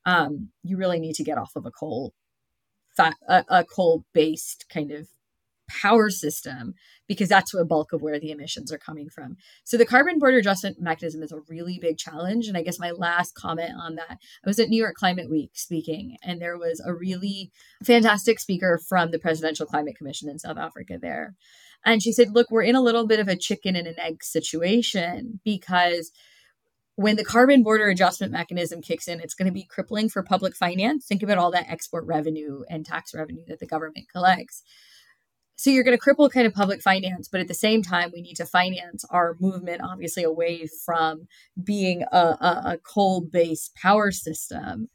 um, 0.06 0.50
you 0.64 0.76
really 0.76 1.00
need 1.00 1.16
to 1.16 1.24
get 1.24 1.38
off 1.38 1.56
of 1.56 1.66
a 1.66 1.72
coal 1.72 2.14
a, 3.00 3.14
a 3.50 3.64
coal 3.64 4.06
based 4.14 4.66
kind 4.70 4.92
of 4.92 5.08
power 5.70 6.10
system 6.10 6.74
because 7.08 7.30
that's 7.30 7.54
a 7.54 7.66
bulk 7.66 7.94
of 7.94 8.02
where 8.02 8.20
the 8.20 8.32
emissions 8.32 8.72
are 8.72 8.78
coming 8.78 9.10
from. 9.10 9.36
So 9.64 9.78
the 9.78 9.86
carbon 9.86 10.20
border 10.20 10.38
adjustment 10.38 10.82
mechanism 10.82 11.22
is 11.22 11.32
a 11.32 11.42
really 11.50 11.80
big 11.80 11.98
challenge. 11.98 12.48
And 12.48 12.58
I 12.58 12.62
guess 12.62 12.80
my 12.80 12.92
last 12.92 13.36
comment 13.36 13.74
on 13.78 13.96
that, 13.96 14.18
I 14.44 14.48
was 14.48 14.60
at 14.60 14.70
New 14.70 14.82
York 14.82 14.96
Climate 14.96 15.30
Week 15.30 15.52
speaking, 15.54 16.18
and 16.24 16.42
there 16.42 16.58
was 16.58 16.82
a 16.86 16.94
really 16.94 17.52
fantastic 17.84 18.40
speaker 18.40 18.80
from 18.88 19.12
the 19.12 19.20
Presidential 19.20 19.66
Climate 19.66 19.98
Commission 19.98 20.30
in 20.30 20.40
South 20.40 20.58
Africa 20.58 20.98
there. 21.02 21.36
And 21.86 22.02
she 22.02 22.14
said, 22.14 22.32
look, 22.32 22.50
we're 22.50 22.64
in 22.64 22.76
a 22.76 22.82
little 22.82 23.06
bit 23.06 23.20
of 23.20 23.28
a 23.28 23.36
chicken 23.36 23.76
and 23.76 23.88
an 23.88 24.00
egg 24.00 24.24
situation 24.24 25.42
because 25.44 26.12
when 26.96 27.16
the 27.16 27.26
carbon 27.26 27.64
border 27.64 27.90
adjustment 27.90 28.32
mechanism 28.32 28.82
kicks 28.82 29.08
in, 29.08 29.20
it's 29.20 29.34
going 29.34 29.48
to 29.48 29.52
be 29.52 29.66
crippling 29.66 30.10
for 30.10 30.24
public 30.24 30.56
finance. 30.56 31.06
Think 31.06 31.24
about 31.24 31.40
all 31.40 31.52
that 31.52 31.70
export 31.70 32.06
revenue 32.06 32.64
and 32.70 32.86
tax 32.86 33.14
revenue 33.14 33.44
that 33.48 33.60
the 33.60 33.66
government 33.66 34.08
collects. 34.12 34.64
So 35.56 35.70
you're 35.70 35.84
going 35.84 35.98
to 35.98 36.04
cripple 36.04 36.32
kind 36.32 36.48
of 36.48 36.54
public 36.54 36.82
finance, 36.82 37.28
but 37.28 37.40
at 37.40 37.48
the 37.48 37.54
same 37.54 37.84
time, 37.84 38.12
we 38.14 38.22
need 38.22 38.36
to 38.36 38.46
finance 38.46 39.06
our 39.10 39.36
movement, 39.40 39.82
obviously, 39.84 40.24
away 40.24 40.68
from 40.86 41.28
being 41.64 42.04
a, 42.12 42.18
a, 42.18 42.62
a 42.66 42.78
coal 42.84 43.22
based 43.22 43.76
power 43.76 44.12
system. 44.12 44.90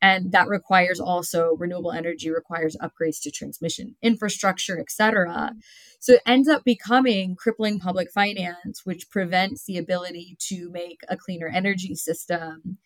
And 0.00 0.32
that 0.32 0.48
requires 0.48 1.00
also 1.00 1.56
renewable 1.58 1.90
energy 1.90 2.30
requires 2.30 2.76
upgrades 2.76 3.22
to 3.22 3.30
transmission 3.30 3.96
infrastructure 4.02 4.78
et 4.78 4.90
cetera. 4.90 5.52
So 5.98 6.14
it 6.14 6.22
ends 6.26 6.46
up 6.46 6.62
becoming 6.62 7.36
crippling 7.36 7.78
public 7.78 8.10
finance 8.12 8.82
which 8.84 9.08
prevents 9.08 9.64
the 9.64 9.78
ability 9.78 10.36
to 10.50 10.70
make 10.70 11.00
a 11.08 11.16
cleaner 11.16 11.48
energy 11.48 11.94
system. 11.94 12.76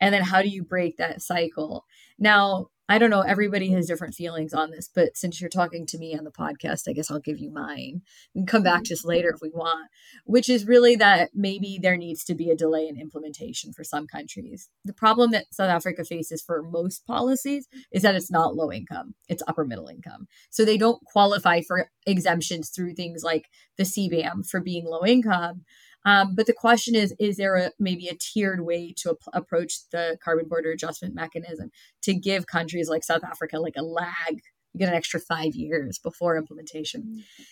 And 0.00 0.14
then 0.14 0.22
how 0.22 0.40
do 0.40 0.48
you 0.48 0.64
break 0.64 0.96
that 0.96 1.20
cycle 1.20 1.84
now 2.18 2.68
I 2.86 2.98
don't 2.98 3.08
know, 3.08 3.22
everybody 3.22 3.70
has 3.70 3.86
different 3.86 4.14
feelings 4.14 4.52
on 4.52 4.70
this, 4.70 4.90
but 4.94 5.16
since 5.16 5.40
you're 5.40 5.48
talking 5.48 5.86
to 5.86 5.96
me 5.98 6.14
on 6.16 6.24
the 6.24 6.30
podcast, 6.30 6.82
I 6.86 6.92
guess 6.92 7.10
I'll 7.10 7.18
give 7.18 7.38
you 7.38 7.50
mine. 7.50 8.02
and 8.34 8.46
come 8.46 8.62
back 8.62 8.80
mm-hmm. 8.80 8.84
just 8.84 9.06
later 9.06 9.30
if 9.30 9.40
we 9.40 9.48
want, 9.48 9.88
which 10.26 10.50
is 10.50 10.66
really 10.66 10.94
that 10.96 11.30
maybe 11.32 11.78
there 11.80 11.96
needs 11.96 12.24
to 12.24 12.34
be 12.34 12.50
a 12.50 12.56
delay 12.56 12.86
in 12.86 13.00
implementation 13.00 13.72
for 13.72 13.84
some 13.84 14.06
countries. 14.06 14.68
The 14.84 14.92
problem 14.92 15.30
that 15.30 15.46
South 15.50 15.70
Africa 15.70 16.04
faces 16.04 16.42
for 16.42 16.62
most 16.62 17.06
policies 17.06 17.68
is 17.90 18.02
that 18.02 18.14
it's 18.14 18.30
not 18.30 18.54
low 18.54 18.70
income, 18.70 19.14
it's 19.28 19.42
upper 19.48 19.64
middle 19.64 19.88
income. 19.88 20.26
So 20.50 20.64
they 20.64 20.76
don't 20.76 21.02
qualify 21.06 21.62
for 21.62 21.90
exemptions 22.06 22.68
through 22.68 22.94
things 22.94 23.22
like 23.22 23.46
the 23.78 23.84
CBAM 23.84 24.46
for 24.46 24.60
being 24.60 24.84
low 24.84 25.06
income. 25.06 25.64
Um, 26.04 26.34
but 26.34 26.46
the 26.46 26.52
question 26.52 26.94
is, 26.94 27.14
is 27.18 27.36
there 27.36 27.56
a, 27.56 27.70
maybe 27.78 28.08
a 28.08 28.14
tiered 28.14 28.60
way 28.64 28.92
to 28.98 29.10
ap- 29.10 29.34
approach 29.34 29.88
the 29.90 30.18
carbon 30.22 30.48
border 30.48 30.70
adjustment 30.70 31.14
mechanism 31.14 31.70
to 32.02 32.14
give 32.14 32.46
countries 32.46 32.88
like 32.88 33.04
South 33.04 33.24
Africa 33.24 33.58
like 33.58 33.76
a 33.76 33.82
lag, 33.82 34.42
you 34.72 34.78
get 34.78 34.88
an 34.88 34.94
extra 34.94 35.20
five 35.20 35.54
years 35.54 35.98
before 35.98 36.36
implementation? 36.36 37.02
Mm-hmm. 37.02 37.42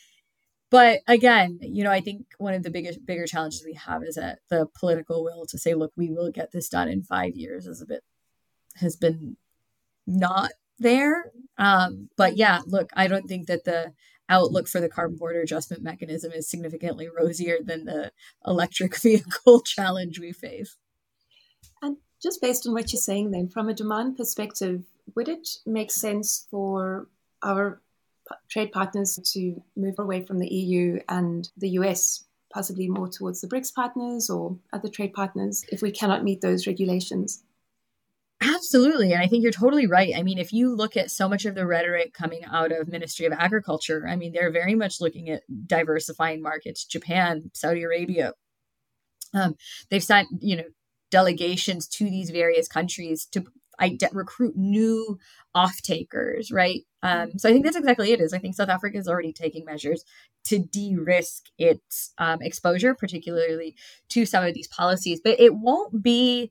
But 0.70 1.00
again, 1.06 1.58
you 1.60 1.84
know, 1.84 1.90
I 1.90 2.00
think 2.00 2.24
one 2.38 2.54
of 2.54 2.62
the 2.62 2.70
biggest, 2.70 3.04
bigger 3.04 3.26
challenges 3.26 3.62
we 3.64 3.74
have 3.74 4.02
is 4.02 4.14
that 4.14 4.38
the 4.48 4.66
political 4.78 5.22
will 5.22 5.44
to 5.46 5.58
say, 5.58 5.74
look, 5.74 5.92
we 5.96 6.10
will 6.10 6.30
get 6.30 6.50
this 6.50 6.70
done 6.70 6.88
in 6.88 7.02
five 7.02 7.36
years 7.36 7.66
is 7.66 7.82
a 7.82 7.86
bit, 7.86 8.02
has 8.76 8.96
been 8.96 9.36
not 10.06 10.52
there. 10.78 11.30
Um, 11.58 12.08
but 12.16 12.38
yeah, 12.38 12.60
look, 12.66 12.90
I 12.94 13.06
don't 13.06 13.28
think 13.28 13.48
that 13.48 13.64
the 13.64 13.92
outlook 14.28 14.68
for 14.68 14.80
the 14.80 14.88
carbon 14.88 15.16
border 15.16 15.40
adjustment 15.40 15.82
mechanism 15.82 16.32
is 16.32 16.48
significantly 16.48 17.08
rosier 17.08 17.58
than 17.62 17.84
the 17.84 18.12
electric 18.46 18.96
vehicle 19.00 19.60
challenge 19.60 20.18
we 20.18 20.32
face. 20.32 20.76
And 21.80 21.96
just 22.22 22.40
based 22.40 22.66
on 22.66 22.72
what 22.72 22.92
you're 22.92 23.00
saying, 23.00 23.30
then, 23.30 23.48
from 23.48 23.68
a 23.68 23.74
demand 23.74 24.16
perspective, 24.16 24.84
would 25.14 25.28
it 25.28 25.48
make 25.66 25.90
sense 25.90 26.46
for 26.50 27.08
our 27.42 27.80
trade 28.48 28.72
partners 28.72 29.18
to 29.32 29.62
move 29.76 29.98
away 29.98 30.24
from 30.24 30.38
the 30.38 30.48
EU 30.48 31.00
and 31.08 31.50
the 31.56 31.70
US, 31.70 32.24
possibly 32.52 32.88
more 32.88 33.08
towards 33.08 33.40
the 33.40 33.48
BRICS 33.48 33.74
partners 33.74 34.30
or 34.30 34.56
other 34.72 34.88
trade 34.88 35.12
partners, 35.12 35.64
if 35.70 35.82
we 35.82 35.90
cannot 35.90 36.24
meet 36.24 36.40
those 36.40 36.66
regulations? 36.66 37.42
Absolutely. 38.42 39.12
And 39.12 39.22
I 39.22 39.28
think 39.28 39.42
you're 39.42 39.52
totally 39.52 39.86
right. 39.86 40.12
I 40.16 40.22
mean, 40.22 40.38
if 40.38 40.52
you 40.52 40.74
look 40.74 40.96
at 40.96 41.10
so 41.10 41.28
much 41.28 41.44
of 41.44 41.54
the 41.54 41.66
rhetoric 41.66 42.12
coming 42.12 42.44
out 42.44 42.72
of 42.72 42.88
Ministry 42.88 43.24
of 43.26 43.32
Agriculture, 43.32 44.06
I 44.08 44.16
mean, 44.16 44.32
they're 44.32 44.50
very 44.50 44.74
much 44.74 45.00
looking 45.00 45.28
at 45.30 45.42
diversifying 45.66 46.42
markets, 46.42 46.84
Japan, 46.84 47.50
Saudi 47.54 47.82
Arabia. 47.82 48.32
Um, 49.32 49.54
they've 49.90 50.02
sent, 50.02 50.28
you 50.40 50.56
know, 50.56 50.64
delegations 51.10 51.86
to 51.86 52.04
these 52.04 52.30
various 52.30 52.68
countries 52.68 53.26
to 53.32 53.44
recruit 54.12 54.56
new 54.56 55.18
off 55.54 55.82
takers, 55.82 56.50
right? 56.50 56.82
Um, 57.02 57.38
so 57.38 57.48
I 57.48 57.52
think 57.52 57.64
that's 57.64 57.76
exactly 57.76 58.12
it. 58.12 58.20
Is 58.20 58.32
I 58.32 58.38
think 58.38 58.54
South 58.54 58.68
Africa 58.68 58.96
is 58.98 59.08
already 59.08 59.32
taking 59.32 59.64
measures 59.64 60.04
to 60.44 60.58
de-risk 60.58 61.44
its 61.58 62.12
um, 62.18 62.38
exposure, 62.42 62.94
particularly 62.94 63.76
to 64.10 64.24
some 64.26 64.44
of 64.44 64.54
these 64.54 64.68
policies, 64.68 65.20
but 65.22 65.38
it 65.40 65.54
won't 65.54 66.02
be 66.02 66.50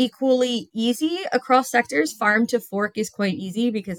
equally 0.00 0.70
easy 0.72 1.18
across 1.30 1.70
sectors. 1.70 2.14
Farm 2.14 2.46
to 2.46 2.58
fork 2.58 2.96
is 2.96 3.10
quite 3.10 3.34
easy 3.34 3.70
because 3.70 3.98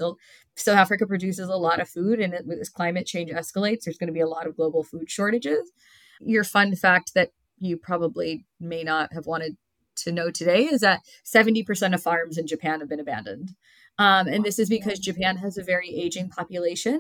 South 0.56 0.76
Africa 0.76 1.06
produces 1.06 1.48
a 1.48 1.56
lot 1.56 1.80
of 1.80 1.88
food, 1.88 2.20
and 2.20 2.34
as 2.60 2.70
climate 2.70 3.06
change 3.06 3.30
escalates, 3.30 3.84
there's 3.84 4.00
going 4.00 4.08
to 4.08 4.14
be 4.14 4.20
a 4.20 4.28
lot 4.28 4.48
of 4.48 4.56
global 4.56 4.84
food 4.84 5.12
shortages. 5.12 5.72
Your 6.20 6.44
fun 6.44 6.76
fact 6.76 7.14
that 7.14 7.30
you 7.60 7.78
probably 7.78 8.46
may 8.60 8.84
not 8.84 9.14
have 9.14 9.28
wanted 9.28 9.58
to 9.98 10.12
know 10.12 10.32
today 10.32 10.64
is 10.64 10.82
that 10.82 11.02
70% 11.24 11.94
of 11.94 12.02
farms 12.02 12.38
in 12.40 12.48
Japan 12.48 12.80
have 12.80 12.90
been 12.90 13.00
abandoned. 13.00 13.52
Um, 14.00 14.28
and 14.28 14.44
this 14.44 14.58
is 14.58 14.70
because 14.70 14.98
Japan 14.98 15.38
has 15.38 15.58
a 15.58 15.64
very 15.64 15.90
aging 15.90 16.30
population 16.30 17.00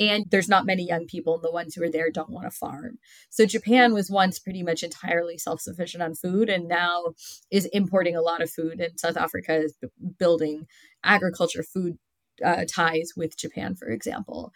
and 0.00 0.26
there's 0.30 0.48
not 0.48 0.66
many 0.66 0.86
young 0.86 1.06
people 1.06 1.34
and 1.34 1.44
the 1.44 1.52
ones 1.52 1.74
who 1.74 1.82
are 1.82 1.90
there 1.90 2.10
don't 2.10 2.30
want 2.30 2.46
to 2.46 2.50
farm. 2.50 2.98
So 3.30 3.46
japan 3.46 3.92
was 3.94 4.10
once 4.10 4.38
pretty 4.38 4.62
much 4.62 4.82
entirely 4.82 5.38
self-sufficient 5.38 6.02
on 6.02 6.14
food 6.14 6.48
and 6.48 6.68
now 6.68 7.14
is 7.50 7.66
importing 7.66 8.16
a 8.16 8.22
lot 8.22 8.42
of 8.42 8.50
food 8.50 8.80
and 8.80 8.98
south 8.98 9.16
africa 9.16 9.56
is 9.56 9.74
b- 9.80 9.88
building 10.18 10.66
agriculture 11.04 11.62
food 11.62 11.98
uh, 12.44 12.64
ties 12.68 13.12
with 13.16 13.36
japan 13.36 13.74
for 13.74 13.88
example. 13.88 14.52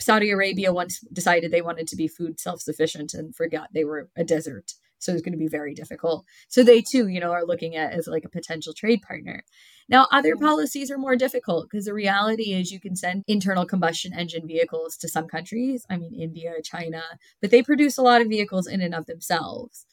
Saudi 0.00 0.30
arabia 0.30 0.72
once 0.72 1.00
decided 1.12 1.50
they 1.50 1.62
wanted 1.62 1.86
to 1.88 1.96
be 1.96 2.08
food 2.08 2.40
self-sufficient 2.40 3.14
and 3.14 3.34
forgot 3.34 3.68
they 3.72 3.84
were 3.84 4.10
a 4.16 4.24
desert 4.24 4.72
so 5.02 5.12
it's 5.12 5.22
going 5.22 5.32
to 5.32 5.38
be 5.38 5.48
very 5.48 5.74
difficult 5.74 6.24
so 6.48 6.62
they 6.62 6.80
too 6.80 7.08
you 7.08 7.20
know 7.20 7.32
are 7.32 7.44
looking 7.44 7.76
at 7.76 7.92
as 7.92 8.06
like 8.06 8.24
a 8.24 8.28
potential 8.28 8.72
trade 8.72 9.02
partner 9.02 9.42
now, 9.88 10.06
other 10.10 10.36
policies 10.36 10.90
are 10.90 10.98
more 10.98 11.16
difficult 11.16 11.68
because 11.70 11.84
the 11.84 11.94
reality 11.94 12.54
is 12.54 12.72
you 12.72 12.80
can 12.80 12.96
send 12.96 13.24
internal 13.26 13.66
combustion 13.66 14.12
engine 14.14 14.46
vehicles 14.46 14.96
to 14.96 15.08
some 15.08 15.26
countries. 15.26 15.84
I 15.90 15.96
mean, 15.96 16.14
India, 16.14 16.54
China, 16.64 17.02
but 17.40 17.50
they 17.50 17.62
produce 17.62 17.98
a 17.98 18.02
lot 18.02 18.22
of 18.22 18.28
vehicles 18.28 18.66
in 18.66 18.80
and 18.80 18.94
of 18.94 19.06
themselves. 19.06 19.84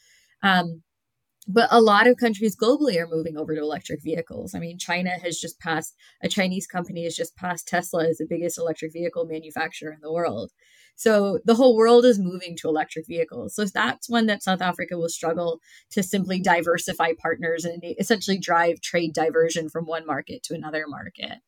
Um, 0.41 0.83
but 1.51 1.67
a 1.71 1.81
lot 1.81 2.05
of 2.05 2.17
countries 2.17 2.55
globally 2.55 2.97
are 3.01 3.07
moving 3.07 3.35
over 3.35 3.55
to 3.55 3.61
electric 3.61 4.03
vehicles. 4.03 4.53
I 4.53 4.59
mean, 4.59 4.77
China 4.77 5.09
has 5.23 5.39
just 5.39 5.59
passed, 5.59 5.95
a 6.21 6.29
Chinese 6.29 6.67
company 6.67 7.03
has 7.05 7.15
just 7.15 7.35
passed 7.35 7.67
Tesla 7.67 8.07
as 8.07 8.19
the 8.19 8.27
biggest 8.29 8.59
electric 8.59 8.93
vehicle 8.93 9.25
manufacturer 9.25 9.91
in 9.91 9.97
the 10.01 10.13
world. 10.13 10.51
So 10.95 11.39
the 11.45 11.55
whole 11.55 11.75
world 11.75 12.05
is 12.05 12.19
moving 12.19 12.55
to 12.57 12.67
electric 12.67 13.07
vehicles. 13.07 13.55
So 13.55 13.65
that's 13.65 14.07
one 14.07 14.27
that 14.27 14.43
South 14.43 14.61
Africa 14.61 14.95
will 14.95 15.09
struggle 15.09 15.59
to 15.89 16.03
simply 16.03 16.39
diversify 16.39 17.13
partners 17.19 17.65
and 17.65 17.83
essentially 17.97 18.37
drive 18.37 18.79
trade 18.81 19.13
diversion 19.13 19.69
from 19.69 19.85
one 19.85 20.05
market 20.05 20.43
to 20.43 20.53
another 20.53 20.85
market. 20.87 21.39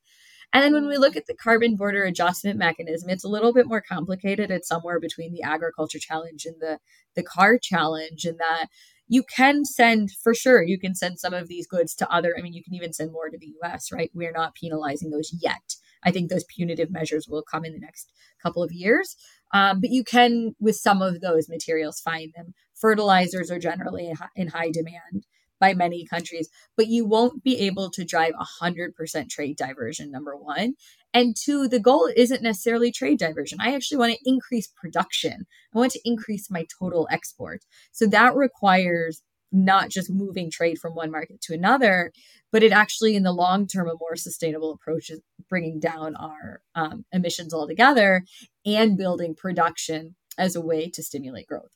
And 0.54 0.64
then 0.64 0.74
when 0.74 0.88
we 0.88 0.98
look 0.98 1.16
at 1.16 1.28
the 1.28 1.36
carbon 1.36 1.76
border 1.76 2.04
adjustment 2.04 2.58
mechanism, 2.58 3.10
it's 3.10 3.24
a 3.24 3.30
little 3.30 3.54
bit 3.54 3.68
more 3.68 3.82
complicated. 3.82 4.52
It's 4.52 4.68
somewhere 4.68 5.00
between 5.00 5.32
the 5.32 5.44
agriculture 5.44 6.00
challenge 6.00 6.46
and 6.46 6.56
the, 6.60 6.80
the 7.16 7.24
car 7.24 7.58
challenge, 7.62 8.26
and 8.26 8.38
that 8.40 8.68
you 9.12 9.24
can 9.24 9.66
send, 9.66 10.10
for 10.24 10.34
sure, 10.34 10.64
you 10.64 10.80
can 10.80 10.96
send 10.96 11.20
some 11.20 11.34
of 11.34 11.50
these 11.50 11.68
goods 11.68 11.94
to 11.96 12.10
other, 12.10 12.34
I 12.38 12.42
mean, 12.42 12.54
you 12.54 12.64
can 12.64 12.74
even 12.74 12.94
send 12.94 13.12
more 13.12 13.30
to 13.30 13.38
the 13.38 13.54
US, 13.62 13.92
right? 13.92 14.10
We're 14.14 14.32
not 14.32 14.56
penalizing 14.56 15.10
those 15.10 15.36
yet. 15.38 15.76
I 16.02 16.12
think 16.12 16.30
those 16.30 16.46
punitive 16.46 16.90
measures 16.90 17.28
will 17.28 17.44
come 17.44 17.66
in 17.66 17.74
the 17.74 17.80
next 17.80 18.10
couple 18.42 18.64
of 18.64 18.72
years. 18.72 19.18
Um, 19.54 19.82
but 19.82 19.90
you 19.90 20.06
can, 20.06 20.56
with 20.62 20.78
some 20.78 21.02
of 21.02 21.20
those 21.20 21.50
materials, 21.50 22.00
find 22.00 22.32
them. 22.38 22.54
Fertilizers 22.74 23.52
are 23.52 23.60
generally 23.60 24.14
in 24.38 24.48
high 24.48 24.72
demand 24.72 25.26
by 25.60 25.74
many 25.74 26.06
countries, 26.06 26.50
but 26.78 26.88
you 26.88 27.06
won't 27.06 27.44
be 27.44 27.60
able 27.60 27.90
to 27.92 28.06
drive 28.06 28.32
100% 28.62 29.30
trade 29.30 29.58
diversion, 29.58 30.10
number 30.10 30.38
one. 30.38 30.76
And 31.14 31.36
two, 31.36 31.68
the 31.68 31.80
goal 31.80 32.10
isn't 32.16 32.42
necessarily 32.42 32.92
trade 32.92 33.20
diversion. 33.20 33.60
I 33.62 33.76
actually 33.76 33.98
want 33.98 34.14
to 34.14 34.30
increase 34.30 34.68
production. 34.68 35.46
I 35.74 35.78
want 35.78 35.92
to 35.94 36.00
increase 36.06 36.50
my 36.50 36.66
total 36.80 37.08
export. 37.12 37.66
So 37.92 38.08
that 38.08 38.36
requires 38.36 39.22
not 39.52 39.90
just 39.90 40.10
moving 40.10 40.50
trade 40.50 40.80
from 40.80 40.96
one 40.96 41.12
market 41.12 41.42
to 41.42 41.54
another, 41.54 42.14
but 42.52 42.64
it 42.64 42.72
actually, 42.72 43.16
in 43.16 43.24
the 43.24 43.34
long 43.34 43.68
term, 43.68 43.90
a 43.90 43.98
more 44.00 44.16
sustainable 44.16 44.72
approach 44.72 45.10
is 45.10 45.20
bringing 45.50 45.80
down 45.80 46.16
our 46.16 46.62
um, 46.76 47.06
emissions 47.12 47.54
altogether 47.54 48.24
and 48.66 48.98
building 48.98 49.36
production 49.36 50.16
as 50.38 50.56
a 50.56 50.62
way 50.62 50.90
to 50.90 51.04
stimulate 51.04 51.48
growth. 51.48 51.72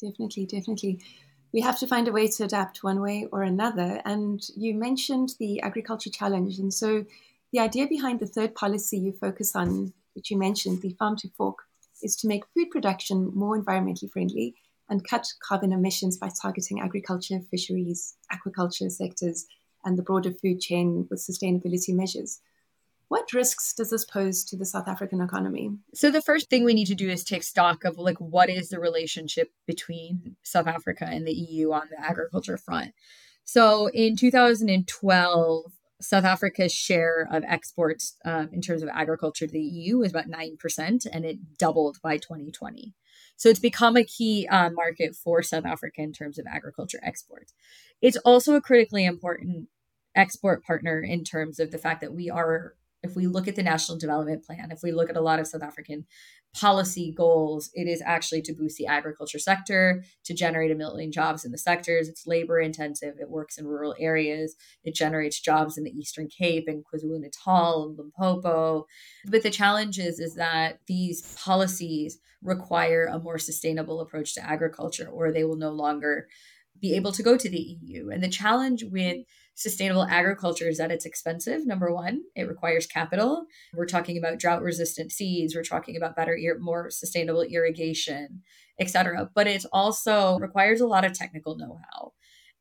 Definitely, 0.00 0.44
definitely. 0.44 1.00
We 1.52 1.62
have 1.62 1.78
to 1.78 1.86
find 1.86 2.06
a 2.06 2.12
way 2.12 2.28
to 2.28 2.44
adapt 2.44 2.84
one 2.84 3.00
way 3.00 3.26
or 3.32 3.42
another. 3.42 4.02
And 4.04 4.42
you 4.54 4.74
mentioned 4.74 5.30
the 5.38 5.62
agriculture 5.62 6.10
challenge. 6.10 6.58
And 6.58 6.72
so 6.72 7.06
the 7.56 7.62
idea 7.62 7.86
behind 7.86 8.20
the 8.20 8.26
third 8.26 8.54
policy 8.54 8.98
you 8.98 9.12
focus 9.12 9.56
on 9.56 9.94
which 10.12 10.30
you 10.30 10.36
mentioned, 10.36 10.82
the 10.82 10.90
Farm 10.98 11.16
to 11.16 11.28
Fork, 11.38 11.60
is 12.02 12.14
to 12.16 12.28
make 12.28 12.44
food 12.52 12.70
production 12.70 13.32
more 13.34 13.58
environmentally 13.58 14.10
friendly 14.10 14.54
and 14.90 15.08
cut 15.08 15.26
carbon 15.42 15.72
emissions 15.72 16.18
by 16.18 16.28
targeting 16.42 16.80
agriculture, 16.80 17.40
fisheries, 17.50 18.14
aquaculture 18.30 18.90
sectors, 18.90 19.46
and 19.86 19.96
the 19.96 20.02
broader 20.02 20.32
food 20.32 20.60
chain 20.60 21.06
with 21.08 21.26
sustainability 21.26 21.94
measures. 21.94 22.40
What 23.08 23.32
risks 23.32 23.72
does 23.72 23.88
this 23.88 24.04
pose 24.04 24.44
to 24.44 24.56
the 24.56 24.66
South 24.66 24.86
African 24.86 25.22
economy? 25.22 25.70
So 25.94 26.10
the 26.10 26.20
first 26.20 26.50
thing 26.50 26.62
we 26.62 26.74
need 26.74 26.88
to 26.88 26.94
do 26.94 27.08
is 27.08 27.24
take 27.24 27.42
stock 27.42 27.84
of 27.84 27.96
like 27.96 28.18
what 28.18 28.50
is 28.50 28.68
the 28.68 28.80
relationship 28.80 29.50
between 29.66 30.36
South 30.42 30.66
Africa 30.66 31.06
and 31.06 31.26
the 31.26 31.32
EU 31.32 31.72
on 31.72 31.88
the 31.90 32.04
agriculture 32.04 32.58
front. 32.58 32.92
So 33.46 33.86
in 33.86 34.16
2012, 34.16 35.72
South 36.00 36.24
Africa's 36.24 36.72
share 36.72 37.26
of 37.30 37.42
exports 37.44 38.16
um, 38.24 38.50
in 38.52 38.60
terms 38.60 38.82
of 38.82 38.88
agriculture 38.92 39.46
to 39.46 39.52
the 39.52 39.60
EU 39.60 40.02
is 40.02 40.10
about 40.10 40.28
9%, 40.28 41.06
and 41.10 41.24
it 41.24 41.58
doubled 41.58 41.98
by 42.02 42.18
2020. 42.18 42.94
So 43.36 43.48
it's 43.48 43.60
become 43.60 43.96
a 43.96 44.04
key 44.04 44.46
uh, 44.48 44.70
market 44.70 45.14
for 45.14 45.42
South 45.42 45.64
Africa 45.64 46.02
in 46.02 46.12
terms 46.12 46.38
of 46.38 46.46
agriculture 46.46 47.00
exports. 47.02 47.54
It's 48.02 48.16
also 48.18 48.54
a 48.54 48.60
critically 48.60 49.04
important 49.04 49.68
export 50.14 50.64
partner 50.64 51.00
in 51.00 51.24
terms 51.24 51.58
of 51.58 51.70
the 51.70 51.78
fact 51.78 52.00
that 52.00 52.14
we 52.14 52.30
are 52.30 52.74
if 53.06 53.16
we 53.16 53.26
look 53.26 53.48
at 53.48 53.56
the 53.56 53.62
national 53.62 53.98
development 53.98 54.44
plan, 54.44 54.70
if 54.70 54.80
we 54.82 54.92
look 54.92 55.08
at 55.08 55.16
a 55.16 55.20
lot 55.20 55.38
of 55.38 55.46
South 55.46 55.62
African 55.62 56.06
policy 56.54 57.12
goals, 57.16 57.70
it 57.74 57.86
is 57.86 58.02
actually 58.04 58.40
to 58.42 58.54
boost 58.54 58.78
the 58.78 58.86
agriculture 58.86 59.38
sector, 59.38 60.02
to 60.24 60.34
generate 60.34 60.70
a 60.70 60.74
million 60.74 61.12
jobs 61.12 61.44
in 61.44 61.52
the 61.52 61.58
sectors. 61.58 62.08
It's 62.08 62.26
labor 62.26 62.58
intensive, 62.58 63.14
it 63.20 63.30
works 63.30 63.58
in 63.58 63.66
rural 63.66 63.94
areas, 63.98 64.56
it 64.82 64.94
generates 64.94 65.40
jobs 65.40 65.76
in 65.76 65.84
the 65.84 65.90
Eastern 65.90 66.28
Cape 66.28 66.64
and 66.66 66.84
KwaZulu 66.84 67.20
Natal 67.20 67.88
and 67.88 67.98
Limpopo. 67.98 68.86
But 69.26 69.42
the 69.42 69.50
challenge 69.50 69.98
is, 69.98 70.18
is 70.18 70.34
that 70.34 70.80
these 70.86 71.34
policies 71.44 72.18
require 72.42 73.06
a 73.06 73.18
more 73.18 73.38
sustainable 73.38 74.00
approach 74.00 74.34
to 74.34 74.44
agriculture, 74.44 75.08
or 75.08 75.30
they 75.30 75.44
will 75.44 75.56
no 75.56 75.70
longer 75.70 76.28
be 76.80 76.94
able 76.94 77.12
to 77.12 77.22
go 77.22 77.36
to 77.36 77.48
the 77.48 77.78
EU. 77.82 78.10
And 78.10 78.22
the 78.22 78.28
challenge 78.28 78.84
with 78.84 79.18
sustainable 79.56 80.04
agriculture 80.04 80.68
is 80.68 80.76
that 80.78 80.92
it's 80.92 81.06
expensive 81.06 81.66
number 81.66 81.92
one. 81.92 82.20
It 82.36 82.44
requires 82.44 82.86
capital. 82.86 83.46
We're 83.74 83.86
talking 83.86 84.18
about 84.18 84.38
drought 84.38 84.62
resistant 84.62 85.10
seeds. 85.10 85.56
We're 85.56 85.64
talking 85.64 85.96
about 85.96 86.14
better 86.14 86.38
more 86.60 86.90
sustainable 86.90 87.42
irrigation 87.42 88.42
etc 88.78 89.30
but 89.34 89.46
it 89.46 89.64
also 89.72 90.38
requires 90.38 90.80
a 90.80 90.86
lot 90.86 91.04
of 91.04 91.12
technical 91.14 91.56
know-how. 91.56 92.12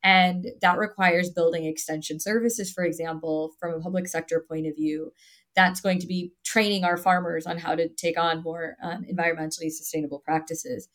And 0.01 0.47
that 0.61 0.77
requires 0.77 1.29
building 1.29 1.65
extension 1.65 2.19
services 2.19 2.71
for 2.71 2.85
example 2.85 3.51
from 3.59 3.73
a 3.73 3.79
public 3.81 4.07
sector 4.07 4.43
point 4.47 4.65
of 4.65 4.75
view. 4.75 5.11
That's 5.55 5.81
going 5.81 5.99
to 5.99 6.07
be 6.07 6.31
training 6.45 6.85
our 6.85 6.97
farmers 6.97 7.45
on 7.45 7.57
how 7.57 7.75
to 7.75 7.89
take 7.89 8.17
on 8.17 8.43
more 8.43 8.75
um, 8.81 9.03
environmentally 9.03 9.69
sustainable 9.71 10.19
practices. 10.19 10.87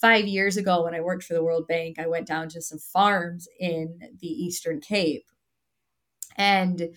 Five 0.00 0.26
years 0.26 0.56
ago 0.56 0.82
when 0.82 0.94
i 0.94 1.00
worked 1.00 1.22
for 1.22 1.34
the 1.34 1.44
world 1.44 1.68
bank 1.68 2.00
i 2.00 2.08
went 2.08 2.26
down 2.26 2.48
to 2.50 2.60
some 2.60 2.80
farms 2.80 3.46
in 3.60 4.00
the 4.20 4.26
eastern 4.26 4.80
cape 4.80 5.24
and 6.36 6.90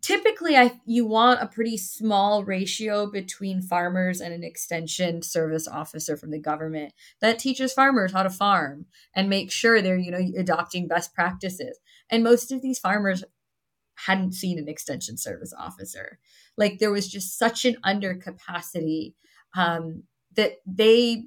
typically 0.00 0.56
I 0.56 0.80
you 0.86 1.06
want 1.06 1.42
a 1.42 1.46
pretty 1.46 1.76
small 1.76 2.44
ratio 2.44 3.10
between 3.10 3.60
farmers 3.60 4.20
and 4.20 4.32
an 4.32 4.44
extension 4.44 5.22
service 5.22 5.66
officer 5.66 6.16
from 6.16 6.30
the 6.30 6.38
government 6.38 6.92
that 7.20 7.38
teaches 7.38 7.72
farmers 7.72 8.12
how 8.12 8.22
to 8.22 8.30
farm 8.30 8.86
and 9.14 9.28
make 9.28 9.50
sure 9.50 9.82
they're 9.82 9.98
you 9.98 10.10
know 10.10 10.24
adopting 10.38 10.86
best 10.86 11.14
practices. 11.14 11.78
And 12.10 12.22
most 12.22 12.52
of 12.52 12.62
these 12.62 12.78
farmers 12.78 13.24
hadn't 14.06 14.32
seen 14.32 14.58
an 14.58 14.68
extension 14.68 15.16
service 15.16 15.52
officer. 15.58 16.18
Like 16.56 16.78
there 16.78 16.92
was 16.92 17.08
just 17.08 17.36
such 17.36 17.64
an 17.64 17.76
undercapacity 17.84 19.14
um, 19.56 20.04
that 20.36 20.58
they 20.66 21.24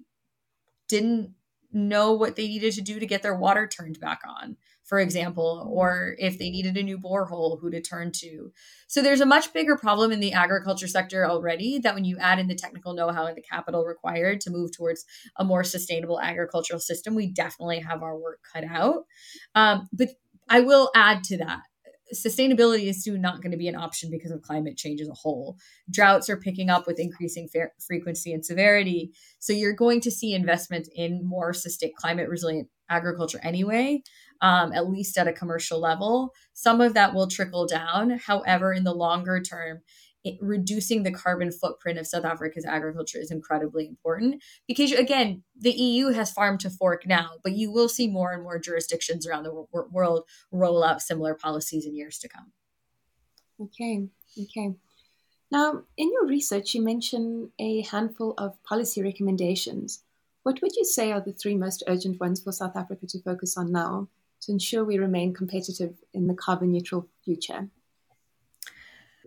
didn't 0.88 1.34
know 1.74 2.14
what 2.14 2.36
they 2.36 2.48
needed 2.48 2.74
to 2.74 2.82
do 2.82 3.00
to 3.00 3.06
get 3.06 3.24
their 3.24 3.36
water 3.36 3.68
turned 3.68 4.00
back 4.00 4.22
on 4.28 4.58
for 4.92 5.00
example, 5.00 5.72
or 5.72 6.18
if 6.20 6.38
they 6.38 6.50
needed 6.50 6.76
a 6.76 6.84
new 6.84 6.98
borehole, 6.98 7.62
who 7.62 7.72
to 7.72 7.80
turn 7.80 8.12
to. 8.12 8.52
So 8.88 9.02
there's 9.02 9.22
a 9.22 9.26
much 9.26 9.54
bigger 9.54 9.78
problem 9.78 10.12
in 10.12 10.20
the 10.20 10.34
agriculture 10.34 10.90
sector 10.90 11.26
already 11.26 11.80
that 11.80 11.96
when 11.96 12.04
you 12.04 12.18
add 12.18 12.40
in 12.40 12.48
the 12.48 12.56
technical 12.56 12.94
know 12.94 13.10
how 13.10 13.26
and 13.26 13.38
the 13.38 13.42
capital 13.42 13.86
required 13.86 14.42
to 14.42 14.50
move 14.50 14.76
towards 14.76 15.06
a 15.38 15.46
more 15.46 15.64
sustainable 15.64 16.20
agricultural 16.20 16.82
system, 16.82 17.16
we 17.16 17.32
definitely 17.32 17.80
have 17.80 18.04
our 18.04 18.18
work 18.18 18.42
cut 18.54 18.66
out. 18.66 19.06
Um, 19.56 19.88
but 19.94 20.10
I 20.50 20.60
will 20.60 20.92
add 20.94 21.24
to 21.26 21.38
that 21.38 21.62
sustainability 22.14 22.90
is 22.90 23.02
soon 23.02 23.22
not 23.22 23.42
going 23.42 23.52
to 23.54 23.58
be 23.58 23.70
an 23.70 23.76
option 23.78 24.12
because 24.12 24.32
of 24.32 24.42
climate 24.42 24.76
change 24.76 25.00
as 25.00 25.08
a 25.08 25.14
whole. 25.14 25.56
Droughts 25.90 26.30
are 26.30 26.36
picking 26.36 26.70
up 26.70 26.86
with 26.86 27.00
increasing 27.00 27.48
fa- 27.48 27.72
frequency 27.80 28.34
and 28.34 28.46
severity. 28.46 29.14
So 29.40 29.54
you're 29.54 29.72
going 29.72 30.02
to 30.02 30.12
see 30.12 30.34
investment 30.34 30.90
in 30.94 31.26
more 31.26 31.54
sustain- 31.54 31.94
climate 31.98 32.28
resilient 32.28 32.68
agriculture 32.90 33.40
anyway 33.42 34.04
um, 34.42 34.74
at 34.74 34.90
least 34.90 35.18
at 35.18 35.28
a 35.28 35.34
commercial 35.34 35.80
level. 35.80 36.34
Some 36.54 36.82
of 36.82 36.94
that 36.94 37.14
will 37.14 37.28
trickle 37.28 37.68
down. 37.68 38.12
However, 38.12 38.74
in 38.74 38.84
the 38.84 38.94
longer 38.94 39.42
term, 39.42 39.82
it, 40.24 40.38
reducing 40.40 41.04
the 41.04 41.12
carbon 41.12 41.52
footprint 41.52 41.98
of 41.98 42.06
South 42.06 42.26
Africa's 42.26 42.66
agriculture 42.66 43.18
is 43.20 43.32
incredibly 43.32 43.88
important 43.88 44.44
because, 44.68 44.92
again, 44.92 45.44
the 45.58 45.72
EU 45.72 46.10
has 46.10 46.32
farm 46.32 46.58
to 46.60 46.70
fork 46.70 47.08
now, 47.08 47.32
but 47.44 47.54
you 47.54 47.72
will 47.72 47.90
see 47.90 48.08
more 48.08 48.32
and 48.32 48.44
more 48.44 48.60
jurisdictions 48.60 49.26
around 49.26 49.44
the 49.44 49.66
world 49.92 50.26
roll 50.52 50.84
out 50.84 51.02
similar 51.02 51.34
policies 51.34 51.86
in 51.86 51.96
years 51.96 52.20
to 52.20 52.30
come. 52.30 52.52
Okay, 53.60 54.08
okay. 54.40 54.76
Now, 55.52 55.84
in 55.98 56.12
your 56.12 56.28
research, 56.28 56.74
you 56.74 56.82
mention 56.82 57.52
a 57.60 57.82
handful 57.82 58.34
of 58.38 58.62
policy 58.64 59.02
recommendations. 59.04 60.04
What 60.44 60.62
would 60.62 60.76
you 60.76 60.86
say 60.86 61.12
are 61.12 61.22
the 61.22 61.34
three 61.34 61.56
most 61.56 61.84
urgent 61.88 62.20
ones 62.20 62.42
for 62.42 62.52
South 62.52 62.76
Africa 62.76 63.06
to 63.08 63.22
focus 63.22 63.58
on 63.58 63.72
now? 63.72 64.08
To 64.42 64.52
ensure 64.52 64.84
we 64.84 64.98
remain 64.98 65.34
competitive 65.34 65.96
in 66.14 66.28
the 66.28 66.34
carbon 66.34 66.72
neutral 66.72 67.08
future? 67.24 67.70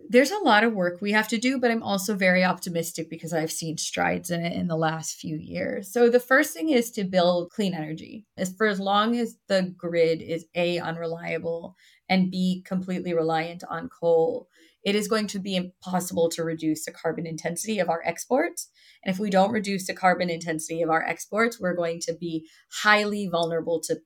There's 0.07 0.31
a 0.31 0.37
lot 0.39 0.63
of 0.63 0.73
work 0.73 1.01
we 1.01 1.13
have 1.13 1.27
to 1.29 1.37
do, 1.37 1.59
but 1.59 1.71
I'm 1.71 1.81
also 1.81 2.15
very 2.15 2.43
optimistic 2.43 3.09
because 3.09 3.33
I've 3.33 3.51
seen 3.51 3.77
strides 3.77 4.29
in 4.29 4.45
it 4.45 4.53
in 4.53 4.67
the 4.67 4.75
last 4.75 5.15
few 5.15 5.35
years. 5.37 5.91
So, 5.91 6.09
the 6.09 6.19
first 6.19 6.53
thing 6.53 6.69
is 6.69 6.91
to 6.91 7.03
build 7.05 7.49
clean 7.49 7.73
energy. 7.73 8.25
As 8.37 8.53
for 8.53 8.67
as 8.67 8.79
long 8.79 9.15
as 9.17 9.37
the 9.47 9.73
grid 9.75 10.21
is 10.21 10.45
A, 10.53 10.79
unreliable, 10.79 11.75
and 12.07 12.29
B, 12.29 12.61
completely 12.67 13.13
reliant 13.13 13.63
on 13.67 13.89
coal, 13.89 14.47
it 14.83 14.95
is 14.95 15.07
going 15.07 15.27
to 15.27 15.39
be 15.39 15.55
impossible 15.55 16.29
to 16.29 16.43
reduce 16.43 16.85
the 16.85 16.91
carbon 16.91 17.25
intensity 17.25 17.79
of 17.79 17.89
our 17.89 18.03
exports. 18.05 18.69
And 19.03 19.13
if 19.13 19.19
we 19.19 19.31
don't 19.31 19.51
reduce 19.51 19.87
the 19.87 19.95
carbon 19.95 20.29
intensity 20.29 20.83
of 20.83 20.91
our 20.91 21.03
exports, 21.03 21.59
we're 21.59 21.73
going 21.73 21.99
to 22.01 22.13
be 22.13 22.47
highly 22.83 23.27
vulnerable 23.27 23.81
to 23.81 23.97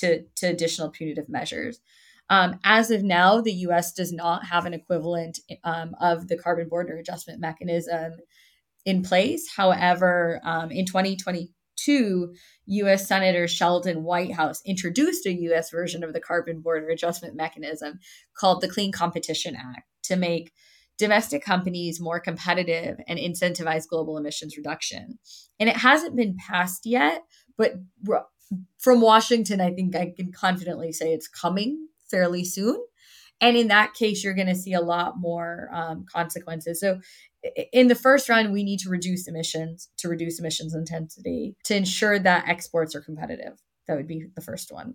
to, 0.00 0.22
to 0.36 0.46
additional 0.46 0.90
punitive 0.90 1.28
measures. 1.28 1.80
Um, 2.28 2.58
as 2.64 2.90
of 2.90 3.02
now, 3.02 3.40
the 3.40 3.52
US 3.52 3.92
does 3.92 4.12
not 4.12 4.46
have 4.46 4.66
an 4.66 4.74
equivalent 4.74 5.38
um, 5.64 5.94
of 6.00 6.28
the 6.28 6.36
carbon 6.36 6.68
border 6.68 6.96
adjustment 6.96 7.40
mechanism 7.40 8.14
in 8.84 9.02
place. 9.02 9.48
However, 9.56 10.40
um, 10.44 10.70
in 10.70 10.86
2022, 10.86 12.34
US 12.66 13.06
Senator 13.06 13.46
Sheldon 13.46 14.02
Whitehouse 14.02 14.60
introduced 14.66 15.26
a 15.26 15.32
US 15.32 15.70
version 15.70 16.02
of 16.02 16.12
the 16.12 16.20
carbon 16.20 16.60
border 16.60 16.88
adjustment 16.88 17.36
mechanism 17.36 18.00
called 18.36 18.60
the 18.60 18.68
Clean 18.68 18.90
Competition 18.90 19.54
Act 19.54 19.84
to 20.04 20.16
make 20.16 20.52
domestic 20.98 21.44
companies 21.44 22.00
more 22.00 22.18
competitive 22.18 22.98
and 23.06 23.18
incentivize 23.18 23.86
global 23.86 24.16
emissions 24.16 24.56
reduction. 24.56 25.18
And 25.60 25.68
it 25.68 25.76
hasn't 25.76 26.16
been 26.16 26.36
passed 26.36 26.86
yet, 26.86 27.22
but 27.58 27.74
from 28.78 29.00
Washington, 29.00 29.60
I 29.60 29.72
think 29.72 29.96
I 29.96 30.12
can 30.16 30.32
confidently 30.32 30.92
say 30.92 31.12
it's 31.12 31.28
coming 31.28 31.88
fairly 32.10 32.44
soon. 32.44 32.78
And 33.40 33.56
in 33.56 33.68
that 33.68 33.94
case, 33.94 34.24
you're 34.24 34.34
going 34.34 34.46
to 34.46 34.54
see 34.54 34.72
a 34.72 34.80
lot 34.80 35.18
more 35.18 35.68
um, 35.72 36.06
consequences. 36.10 36.80
So, 36.80 37.00
in 37.72 37.88
the 37.88 37.94
first 37.94 38.28
round, 38.28 38.52
we 38.52 38.64
need 38.64 38.80
to 38.80 38.88
reduce 38.88 39.28
emissions 39.28 39.88
to 39.98 40.08
reduce 40.08 40.40
emissions 40.40 40.74
intensity 40.74 41.54
to 41.64 41.76
ensure 41.76 42.18
that 42.18 42.48
exports 42.48 42.94
are 42.94 43.00
competitive. 43.00 43.52
That 43.86 43.96
would 43.96 44.08
be 44.08 44.26
the 44.34 44.40
first 44.40 44.72
one. 44.72 44.94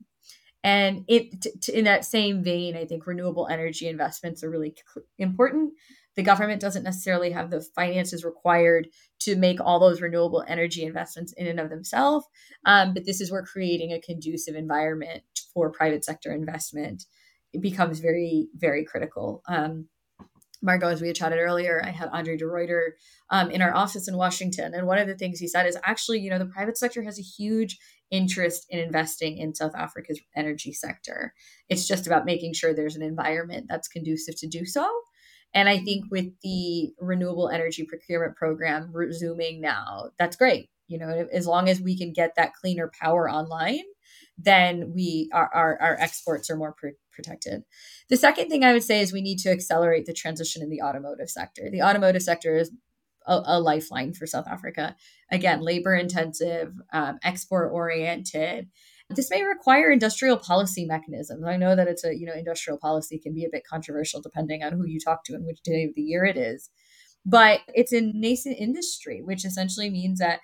And 0.63 1.05
it, 1.07 1.41
t- 1.41 1.51
t- 1.61 1.73
in 1.73 1.85
that 1.85 2.03
same 2.03 2.43
vein, 2.43 2.75
I 2.75 2.85
think 2.85 3.07
renewable 3.07 3.47
energy 3.47 3.87
investments 3.87 4.43
are 4.43 4.49
really 4.49 4.75
important 5.17 5.73
the 6.21 6.25
government 6.25 6.61
doesn't 6.61 6.83
necessarily 6.83 7.31
have 7.31 7.49
the 7.49 7.61
finances 7.75 8.23
required 8.23 8.87
to 9.21 9.35
make 9.35 9.59
all 9.59 9.79
those 9.79 10.01
renewable 10.01 10.45
energy 10.47 10.83
investments 10.83 11.33
in 11.33 11.47
and 11.47 11.59
of 11.59 11.71
themselves. 11.71 12.27
Um, 12.63 12.93
but 12.93 13.07
this 13.07 13.21
is 13.21 13.31
where 13.31 13.41
creating 13.41 13.91
a 13.91 13.99
conducive 13.99 14.53
environment 14.53 15.23
for 15.51 15.71
private 15.71 16.05
sector 16.05 16.31
investment 16.31 17.05
becomes 17.59 18.01
very, 18.01 18.49
very 18.53 18.85
critical. 18.85 19.41
Um, 19.47 19.87
Margot, 20.61 20.89
as 20.89 21.01
we 21.01 21.07
had 21.07 21.15
chatted 21.15 21.39
earlier, 21.39 21.81
I 21.83 21.89
had 21.89 22.09
Andre 22.09 22.37
de 22.37 22.45
Ruyter 22.45 22.91
um, 23.31 23.49
in 23.49 23.63
our 23.63 23.73
office 23.73 24.07
in 24.07 24.15
Washington. 24.15 24.75
And 24.75 24.85
one 24.85 24.99
of 24.99 25.07
the 25.07 25.15
things 25.15 25.39
he 25.39 25.47
said 25.47 25.65
is 25.65 25.75
actually, 25.85 26.19
you 26.19 26.29
know, 26.29 26.37
the 26.37 26.45
private 26.45 26.77
sector 26.77 27.01
has 27.01 27.17
a 27.17 27.23
huge 27.23 27.79
interest 28.11 28.67
in 28.69 28.77
investing 28.77 29.39
in 29.39 29.55
South 29.55 29.73
Africa's 29.75 30.21
energy 30.35 30.71
sector. 30.71 31.33
It's 31.67 31.87
just 31.87 32.05
about 32.05 32.25
making 32.25 32.53
sure 32.53 32.75
there's 32.75 32.95
an 32.95 33.01
environment 33.01 33.65
that's 33.67 33.87
conducive 33.87 34.35
to 34.37 34.47
do 34.47 34.65
so. 34.65 34.87
And 35.53 35.67
I 35.67 35.79
think 35.79 36.05
with 36.09 36.27
the 36.43 36.93
renewable 36.99 37.49
energy 37.49 37.83
procurement 37.83 38.35
program 38.35 38.89
resuming 38.93 39.61
now, 39.61 40.09
that's 40.17 40.35
great. 40.35 40.69
You 40.87 40.97
know, 40.97 41.27
as 41.31 41.47
long 41.47 41.69
as 41.69 41.79
we 41.81 41.97
can 41.97 42.13
get 42.13 42.35
that 42.35 42.53
cleaner 42.53 42.91
power 43.01 43.29
online, 43.29 43.83
then 44.37 44.91
we 44.93 45.29
our, 45.33 45.49
our, 45.53 45.81
our 45.81 45.97
exports 45.99 46.49
are 46.49 46.55
more 46.55 46.73
pr- 46.73 46.89
protected. 47.13 47.63
The 48.09 48.17
second 48.17 48.49
thing 48.49 48.63
I 48.63 48.73
would 48.73 48.83
say 48.83 49.01
is 49.01 49.13
we 49.13 49.21
need 49.21 49.39
to 49.39 49.51
accelerate 49.51 50.05
the 50.05 50.13
transition 50.13 50.61
in 50.61 50.69
the 50.69 50.81
automotive 50.81 51.29
sector. 51.29 51.69
The 51.69 51.81
automotive 51.81 52.23
sector 52.23 52.57
is 52.57 52.71
a, 53.25 53.41
a 53.45 53.59
lifeline 53.59 54.13
for 54.13 54.25
South 54.25 54.47
Africa. 54.47 54.95
Again, 55.31 55.61
labor 55.61 55.95
intensive, 55.95 56.73
um, 56.91 57.19
export 57.23 57.71
oriented. 57.71 58.69
This 59.15 59.29
may 59.29 59.43
require 59.43 59.91
industrial 59.91 60.37
policy 60.37 60.85
mechanisms. 60.85 61.43
I 61.45 61.57
know 61.57 61.75
that 61.75 61.87
it's 61.87 62.03
a, 62.03 62.15
you 62.15 62.25
know, 62.25 62.33
industrial 62.33 62.79
policy 62.79 63.19
can 63.19 63.33
be 63.33 63.45
a 63.45 63.49
bit 63.51 63.63
controversial 63.67 64.21
depending 64.21 64.63
on 64.63 64.73
who 64.73 64.85
you 64.85 64.99
talk 64.99 65.23
to 65.25 65.33
and 65.33 65.45
which 65.45 65.61
day 65.61 65.85
of 65.85 65.95
the 65.95 66.01
year 66.01 66.25
it 66.25 66.37
is. 66.37 66.69
But 67.25 67.61
it's 67.67 67.93
a 67.93 68.01
nascent 68.01 68.57
industry, 68.59 69.21
which 69.21 69.45
essentially 69.45 69.89
means 69.89 70.19
that 70.19 70.39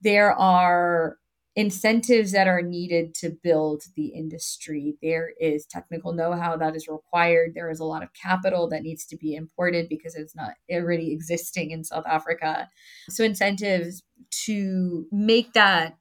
there 0.00 0.32
are 0.32 1.16
incentives 1.56 2.32
that 2.32 2.48
are 2.48 2.62
needed 2.62 3.14
to 3.14 3.30
build 3.42 3.82
the 3.94 4.06
industry. 4.06 4.96
There 5.00 5.30
is 5.40 5.66
technical 5.66 6.12
know 6.12 6.32
how 6.32 6.56
that 6.56 6.74
is 6.74 6.88
required. 6.88 7.52
There 7.54 7.70
is 7.70 7.78
a 7.80 7.84
lot 7.84 8.02
of 8.02 8.10
capital 8.12 8.68
that 8.70 8.82
needs 8.82 9.06
to 9.06 9.16
be 9.16 9.34
imported 9.34 9.88
because 9.88 10.16
it's 10.16 10.34
not 10.34 10.54
already 10.72 11.12
existing 11.12 11.70
in 11.70 11.84
South 11.84 12.04
Africa. 12.06 12.68
So, 13.08 13.24
incentives 13.24 14.02
to 14.46 15.06
make 15.12 15.52
that 15.52 15.96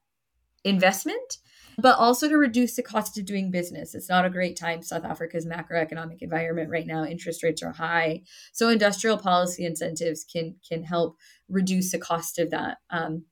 investment. 0.63 1.37
But 1.77 1.97
also 1.97 2.29
to 2.29 2.37
reduce 2.37 2.75
the 2.75 2.83
cost 2.83 3.17
of 3.17 3.25
doing 3.25 3.51
business. 3.51 3.95
It's 3.95 4.09
not 4.09 4.25
a 4.25 4.29
great 4.29 4.57
time. 4.57 4.81
South 4.81 5.05
Africa's 5.05 5.45
macroeconomic 5.45 6.17
environment 6.21 6.69
right 6.69 6.87
now, 6.87 7.05
interest 7.05 7.43
rates 7.43 7.63
are 7.63 7.71
high. 7.71 8.23
So 8.51 8.69
industrial 8.69 9.17
policy 9.17 9.65
incentives 9.65 10.23
can 10.23 10.55
can 10.67 10.83
help 10.83 11.17
reduce 11.49 11.91
the 11.91 11.99
cost 11.99 12.39
of 12.39 12.51
that. 12.51 12.77
Um, 12.89 13.25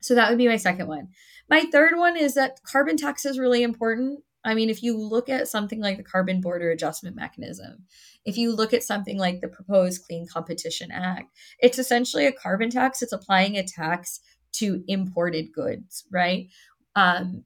so 0.00 0.14
that 0.14 0.30
would 0.30 0.38
be 0.38 0.48
my 0.48 0.56
second 0.56 0.88
one. 0.88 1.08
My 1.48 1.64
third 1.70 1.96
one 1.96 2.16
is 2.16 2.34
that 2.34 2.62
carbon 2.62 2.96
tax 2.96 3.24
is 3.24 3.38
really 3.38 3.62
important. 3.62 4.20
I 4.44 4.54
mean, 4.54 4.70
if 4.70 4.82
you 4.82 4.96
look 4.96 5.28
at 5.28 5.48
something 5.48 5.80
like 5.80 5.98
the 5.98 6.02
Carbon 6.02 6.40
Border 6.40 6.70
Adjustment 6.70 7.14
Mechanism, 7.14 7.84
if 8.24 8.38
you 8.38 8.54
look 8.54 8.72
at 8.72 8.82
something 8.82 9.18
like 9.18 9.40
the 9.40 9.48
proposed 9.48 10.06
Clean 10.06 10.26
Competition 10.26 10.90
Act, 10.90 11.36
it's 11.58 11.78
essentially 11.78 12.26
a 12.26 12.32
carbon 12.32 12.70
tax. 12.70 13.02
It's 13.02 13.12
applying 13.12 13.56
a 13.56 13.62
tax 13.62 14.20
to 14.52 14.82
imported 14.88 15.52
goods, 15.52 16.04
right? 16.10 16.48
Um, 16.96 17.44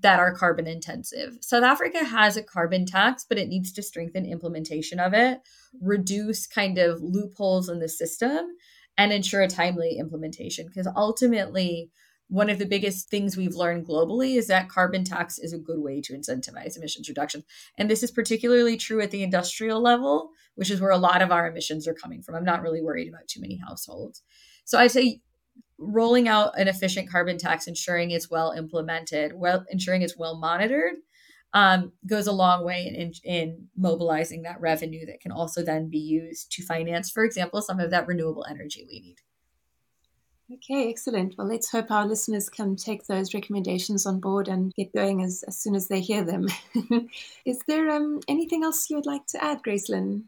that 0.00 0.18
are 0.18 0.34
carbon 0.34 0.66
intensive. 0.66 1.38
South 1.40 1.62
Africa 1.62 2.04
has 2.04 2.36
a 2.36 2.42
carbon 2.42 2.84
tax, 2.84 3.24
but 3.28 3.38
it 3.38 3.48
needs 3.48 3.72
to 3.72 3.82
strengthen 3.82 4.26
implementation 4.26 4.98
of 4.98 5.14
it, 5.14 5.40
reduce 5.80 6.46
kind 6.46 6.78
of 6.78 7.00
loopholes 7.00 7.68
in 7.68 7.78
the 7.78 7.88
system, 7.88 8.56
and 8.98 9.12
ensure 9.12 9.42
a 9.42 9.48
timely 9.48 9.96
implementation. 9.98 10.66
Because 10.66 10.88
ultimately, 10.96 11.90
one 12.28 12.50
of 12.50 12.58
the 12.58 12.66
biggest 12.66 13.08
things 13.08 13.36
we've 13.36 13.54
learned 13.54 13.86
globally 13.86 14.36
is 14.36 14.48
that 14.48 14.68
carbon 14.68 15.04
tax 15.04 15.38
is 15.38 15.52
a 15.52 15.58
good 15.58 15.78
way 15.78 16.00
to 16.00 16.14
incentivize 16.14 16.76
emissions 16.76 17.08
reduction. 17.08 17.44
And 17.78 17.88
this 17.88 18.02
is 18.02 18.10
particularly 18.10 18.76
true 18.76 19.00
at 19.00 19.10
the 19.10 19.22
industrial 19.22 19.80
level, 19.80 20.30
which 20.54 20.70
is 20.70 20.80
where 20.80 20.90
a 20.90 20.98
lot 20.98 21.22
of 21.22 21.30
our 21.30 21.46
emissions 21.46 21.86
are 21.86 21.94
coming 21.94 22.22
from. 22.22 22.34
I'm 22.34 22.44
not 22.44 22.62
really 22.62 22.82
worried 22.82 23.08
about 23.08 23.28
too 23.28 23.40
many 23.40 23.60
households. 23.64 24.22
So 24.64 24.78
I'd 24.78 24.90
say 24.90 25.20
rolling 25.78 26.28
out 26.28 26.58
an 26.58 26.68
efficient 26.68 27.10
carbon 27.10 27.38
tax, 27.38 27.66
ensuring 27.66 28.10
it's 28.10 28.30
well 28.30 28.52
implemented, 28.52 29.32
well 29.34 29.64
ensuring 29.70 30.02
it's 30.02 30.16
well 30.16 30.36
monitored, 30.36 30.94
um, 31.52 31.92
goes 32.06 32.26
a 32.26 32.32
long 32.32 32.64
way 32.64 32.86
in, 32.86 32.94
in, 32.94 33.12
in 33.24 33.68
mobilizing 33.76 34.42
that 34.42 34.60
revenue 34.60 35.06
that 35.06 35.20
can 35.20 35.32
also 35.32 35.62
then 35.62 35.88
be 35.88 35.98
used 35.98 36.50
to 36.52 36.64
finance, 36.64 37.10
for 37.10 37.24
example, 37.24 37.62
some 37.62 37.80
of 37.80 37.90
that 37.90 38.06
renewable 38.06 38.44
energy 38.48 38.84
we 38.88 39.00
need. 39.00 39.16
Okay, 40.52 40.90
excellent. 40.90 41.36
Well, 41.38 41.46
let's 41.46 41.70
hope 41.70 41.90
our 41.90 42.06
listeners 42.06 42.50
can 42.50 42.76
take 42.76 43.06
those 43.06 43.32
recommendations 43.32 44.04
on 44.04 44.20
board 44.20 44.46
and 44.46 44.74
get 44.74 44.92
going 44.92 45.22
as, 45.22 45.42
as 45.48 45.56
soon 45.58 45.74
as 45.74 45.88
they 45.88 46.00
hear 46.00 46.22
them. 46.22 46.48
Is 47.46 47.60
there 47.66 47.88
um, 47.88 48.20
anything 48.28 48.62
else 48.62 48.90
you 48.90 48.96
would 48.96 49.06
like 49.06 49.26
to 49.28 49.42
add, 49.42 49.62
Gracelin? 49.62 50.24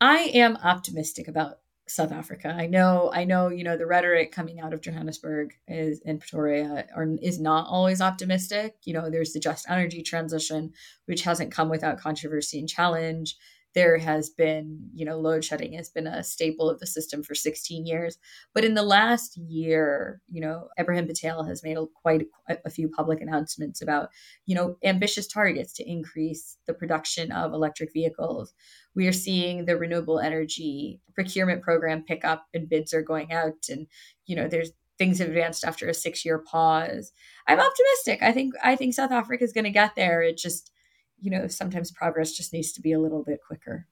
I 0.00 0.30
am 0.34 0.56
optimistic 0.58 1.26
about 1.26 1.58
South 1.88 2.12
Africa. 2.12 2.54
I 2.56 2.66
know, 2.66 3.10
I 3.14 3.24
know, 3.24 3.48
you 3.48 3.64
know, 3.64 3.76
the 3.76 3.86
rhetoric 3.86 4.32
coming 4.32 4.60
out 4.60 4.72
of 4.72 4.80
Johannesburg 4.80 5.54
is 5.66 6.00
in 6.04 6.18
Pretoria 6.18 6.86
are, 6.94 7.08
is 7.22 7.40
not 7.40 7.66
always 7.68 8.00
optimistic. 8.00 8.76
You 8.84 8.94
know, 8.94 9.10
there's 9.10 9.32
the 9.32 9.40
just 9.40 9.68
energy 9.68 10.02
transition, 10.02 10.72
which 11.06 11.22
hasn't 11.22 11.52
come 11.52 11.68
without 11.68 11.98
controversy 11.98 12.58
and 12.58 12.68
challenge 12.68 13.36
there 13.74 13.98
has 13.98 14.30
been, 14.30 14.90
you 14.94 15.04
know, 15.04 15.18
load 15.18 15.44
shedding 15.44 15.74
has 15.74 15.90
been 15.90 16.06
a 16.06 16.24
staple 16.24 16.68
of 16.70 16.80
the 16.80 16.86
system 16.86 17.22
for 17.22 17.34
16 17.34 17.86
years. 17.86 18.18
But 18.54 18.64
in 18.64 18.74
the 18.74 18.82
last 18.82 19.36
year, 19.36 20.20
you 20.28 20.40
know, 20.40 20.68
Ebrahim 20.78 21.06
Patel 21.06 21.44
has 21.44 21.62
made 21.62 21.76
quite 21.94 22.26
a, 22.48 22.56
a 22.64 22.70
few 22.70 22.88
public 22.88 23.20
announcements 23.20 23.82
about, 23.82 24.08
you 24.46 24.54
know, 24.54 24.76
ambitious 24.82 25.26
targets 25.26 25.72
to 25.74 25.88
increase 25.88 26.56
the 26.66 26.74
production 26.74 27.30
of 27.30 27.52
electric 27.52 27.92
vehicles. 27.92 28.54
We 28.94 29.06
are 29.06 29.12
seeing 29.12 29.66
the 29.66 29.76
renewable 29.76 30.18
energy 30.18 31.00
procurement 31.14 31.62
program 31.62 32.04
pick 32.04 32.24
up 32.24 32.46
and 32.54 32.68
bids 32.68 32.94
are 32.94 33.02
going 33.02 33.32
out. 33.32 33.68
And, 33.68 33.86
you 34.26 34.34
know, 34.34 34.48
there's 34.48 34.72
things 34.98 35.20
have 35.20 35.28
advanced 35.28 35.64
after 35.64 35.88
a 35.88 35.94
six 35.94 36.24
year 36.24 36.38
pause. 36.38 37.12
I'm 37.46 37.60
optimistic. 37.60 38.22
I 38.22 38.32
think 38.32 38.54
I 38.62 38.76
think 38.76 38.94
South 38.94 39.12
Africa 39.12 39.44
is 39.44 39.52
going 39.52 39.64
to 39.64 39.70
get 39.70 39.94
there. 39.94 40.22
It 40.22 40.36
just 40.36 40.72
you 41.20 41.30
know, 41.30 41.46
sometimes 41.46 41.90
progress 41.90 42.32
just 42.32 42.52
needs 42.52 42.72
to 42.72 42.80
be 42.80 42.92
a 42.92 42.98
little 42.98 43.22
bit 43.24 43.40
quicker. 43.46 43.86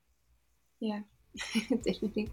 Yeah, 0.79 1.01
definitely. 1.83 2.29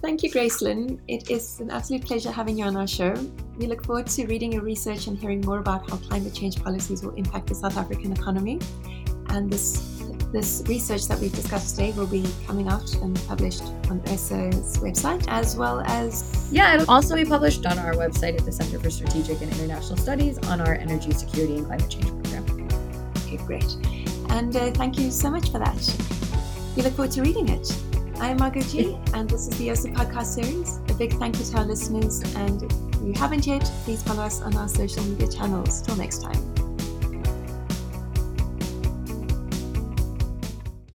Thank 0.00 0.22
you, 0.22 0.30
Gracelin. 0.30 0.98
It 1.08 1.30
is 1.30 1.60
an 1.60 1.70
absolute 1.70 2.06
pleasure 2.06 2.30
having 2.30 2.58
you 2.58 2.64
on 2.64 2.76
our 2.76 2.86
show. 2.86 3.14
We 3.58 3.66
look 3.66 3.84
forward 3.84 4.06
to 4.06 4.26
reading 4.26 4.52
your 4.52 4.62
research 4.62 5.08
and 5.08 5.18
hearing 5.18 5.42
more 5.42 5.58
about 5.58 5.90
how 5.90 5.96
climate 5.96 6.32
change 6.32 6.62
policies 6.62 7.02
will 7.02 7.14
impact 7.14 7.48
the 7.48 7.54
South 7.54 7.76
African 7.76 8.12
economy. 8.12 8.60
And 9.28 9.50
this 9.52 10.00
this 10.32 10.62
research 10.66 11.08
that 11.08 11.18
we've 11.18 11.34
discussed 11.34 11.76
today 11.76 11.92
will 11.92 12.06
be 12.06 12.24
coming 12.46 12.68
out 12.68 12.94
and 12.96 13.20
published 13.26 13.62
on 13.90 14.00
ERSA's 14.06 14.78
website, 14.78 15.24
as 15.28 15.56
well 15.56 15.80
as 15.80 16.48
yeah, 16.52 16.74
it'll 16.74 16.90
also 16.90 17.16
be 17.16 17.24
published 17.24 17.66
on 17.66 17.78
our 17.78 17.94
website 17.94 18.38
at 18.38 18.44
the 18.44 18.52
Center 18.52 18.78
for 18.78 18.90
Strategic 18.90 19.40
and 19.42 19.52
International 19.52 19.96
Studies 19.96 20.38
on 20.46 20.60
our 20.60 20.74
energy 20.74 21.10
security 21.10 21.56
and 21.56 21.66
climate 21.66 21.90
change 21.90 22.06
program. 22.06 22.68
Okay, 23.26 23.36
great. 23.38 23.99
And 24.30 24.54
uh, 24.56 24.70
thank 24.70 24.98
you 24.98 25.10
so 25.10 25.30
much 25.30 25.50
for 25.50 25.58
that. 25.58 25.96
We 26.76 26.82
look 26.82 26.94
forward 26.94 27.12
to 27.12 27.22
reading 27.22 27.48
it. 27.48 27.70
I'm 28.20 28.36
Margot 28.36 28.60
G, 28.62 28.96
and 29.14 29.28
this 29.28 29.48
is 29.48 29.58
the 29.58 29.68
ERSA 29.68 29.94
podcast 29.94 30.26
series. 30.26 30.78
A 30.88 30.94
big 30.94 31.12
thank 31.14 31.38
you 31.38 31.44
to 31.44 31.58
our 31.58 31.64
listeners. 31.64 32.22
And 32.36 32.62
if 32.62 33.02
you 33.02 33.12
haven't 33.14 33.46
yet, 33.46 33.64
please 33.84 34.02
follow 34.02 34.22
us 34.22 34.40
on 34.40 34.56
our 34.56 34.68
social 34.68 35.02
media 35.04 35.28
channels. 35.28 35.82
Till 35.82 35.96
next 35.96 36.22
time. 36.22 36.59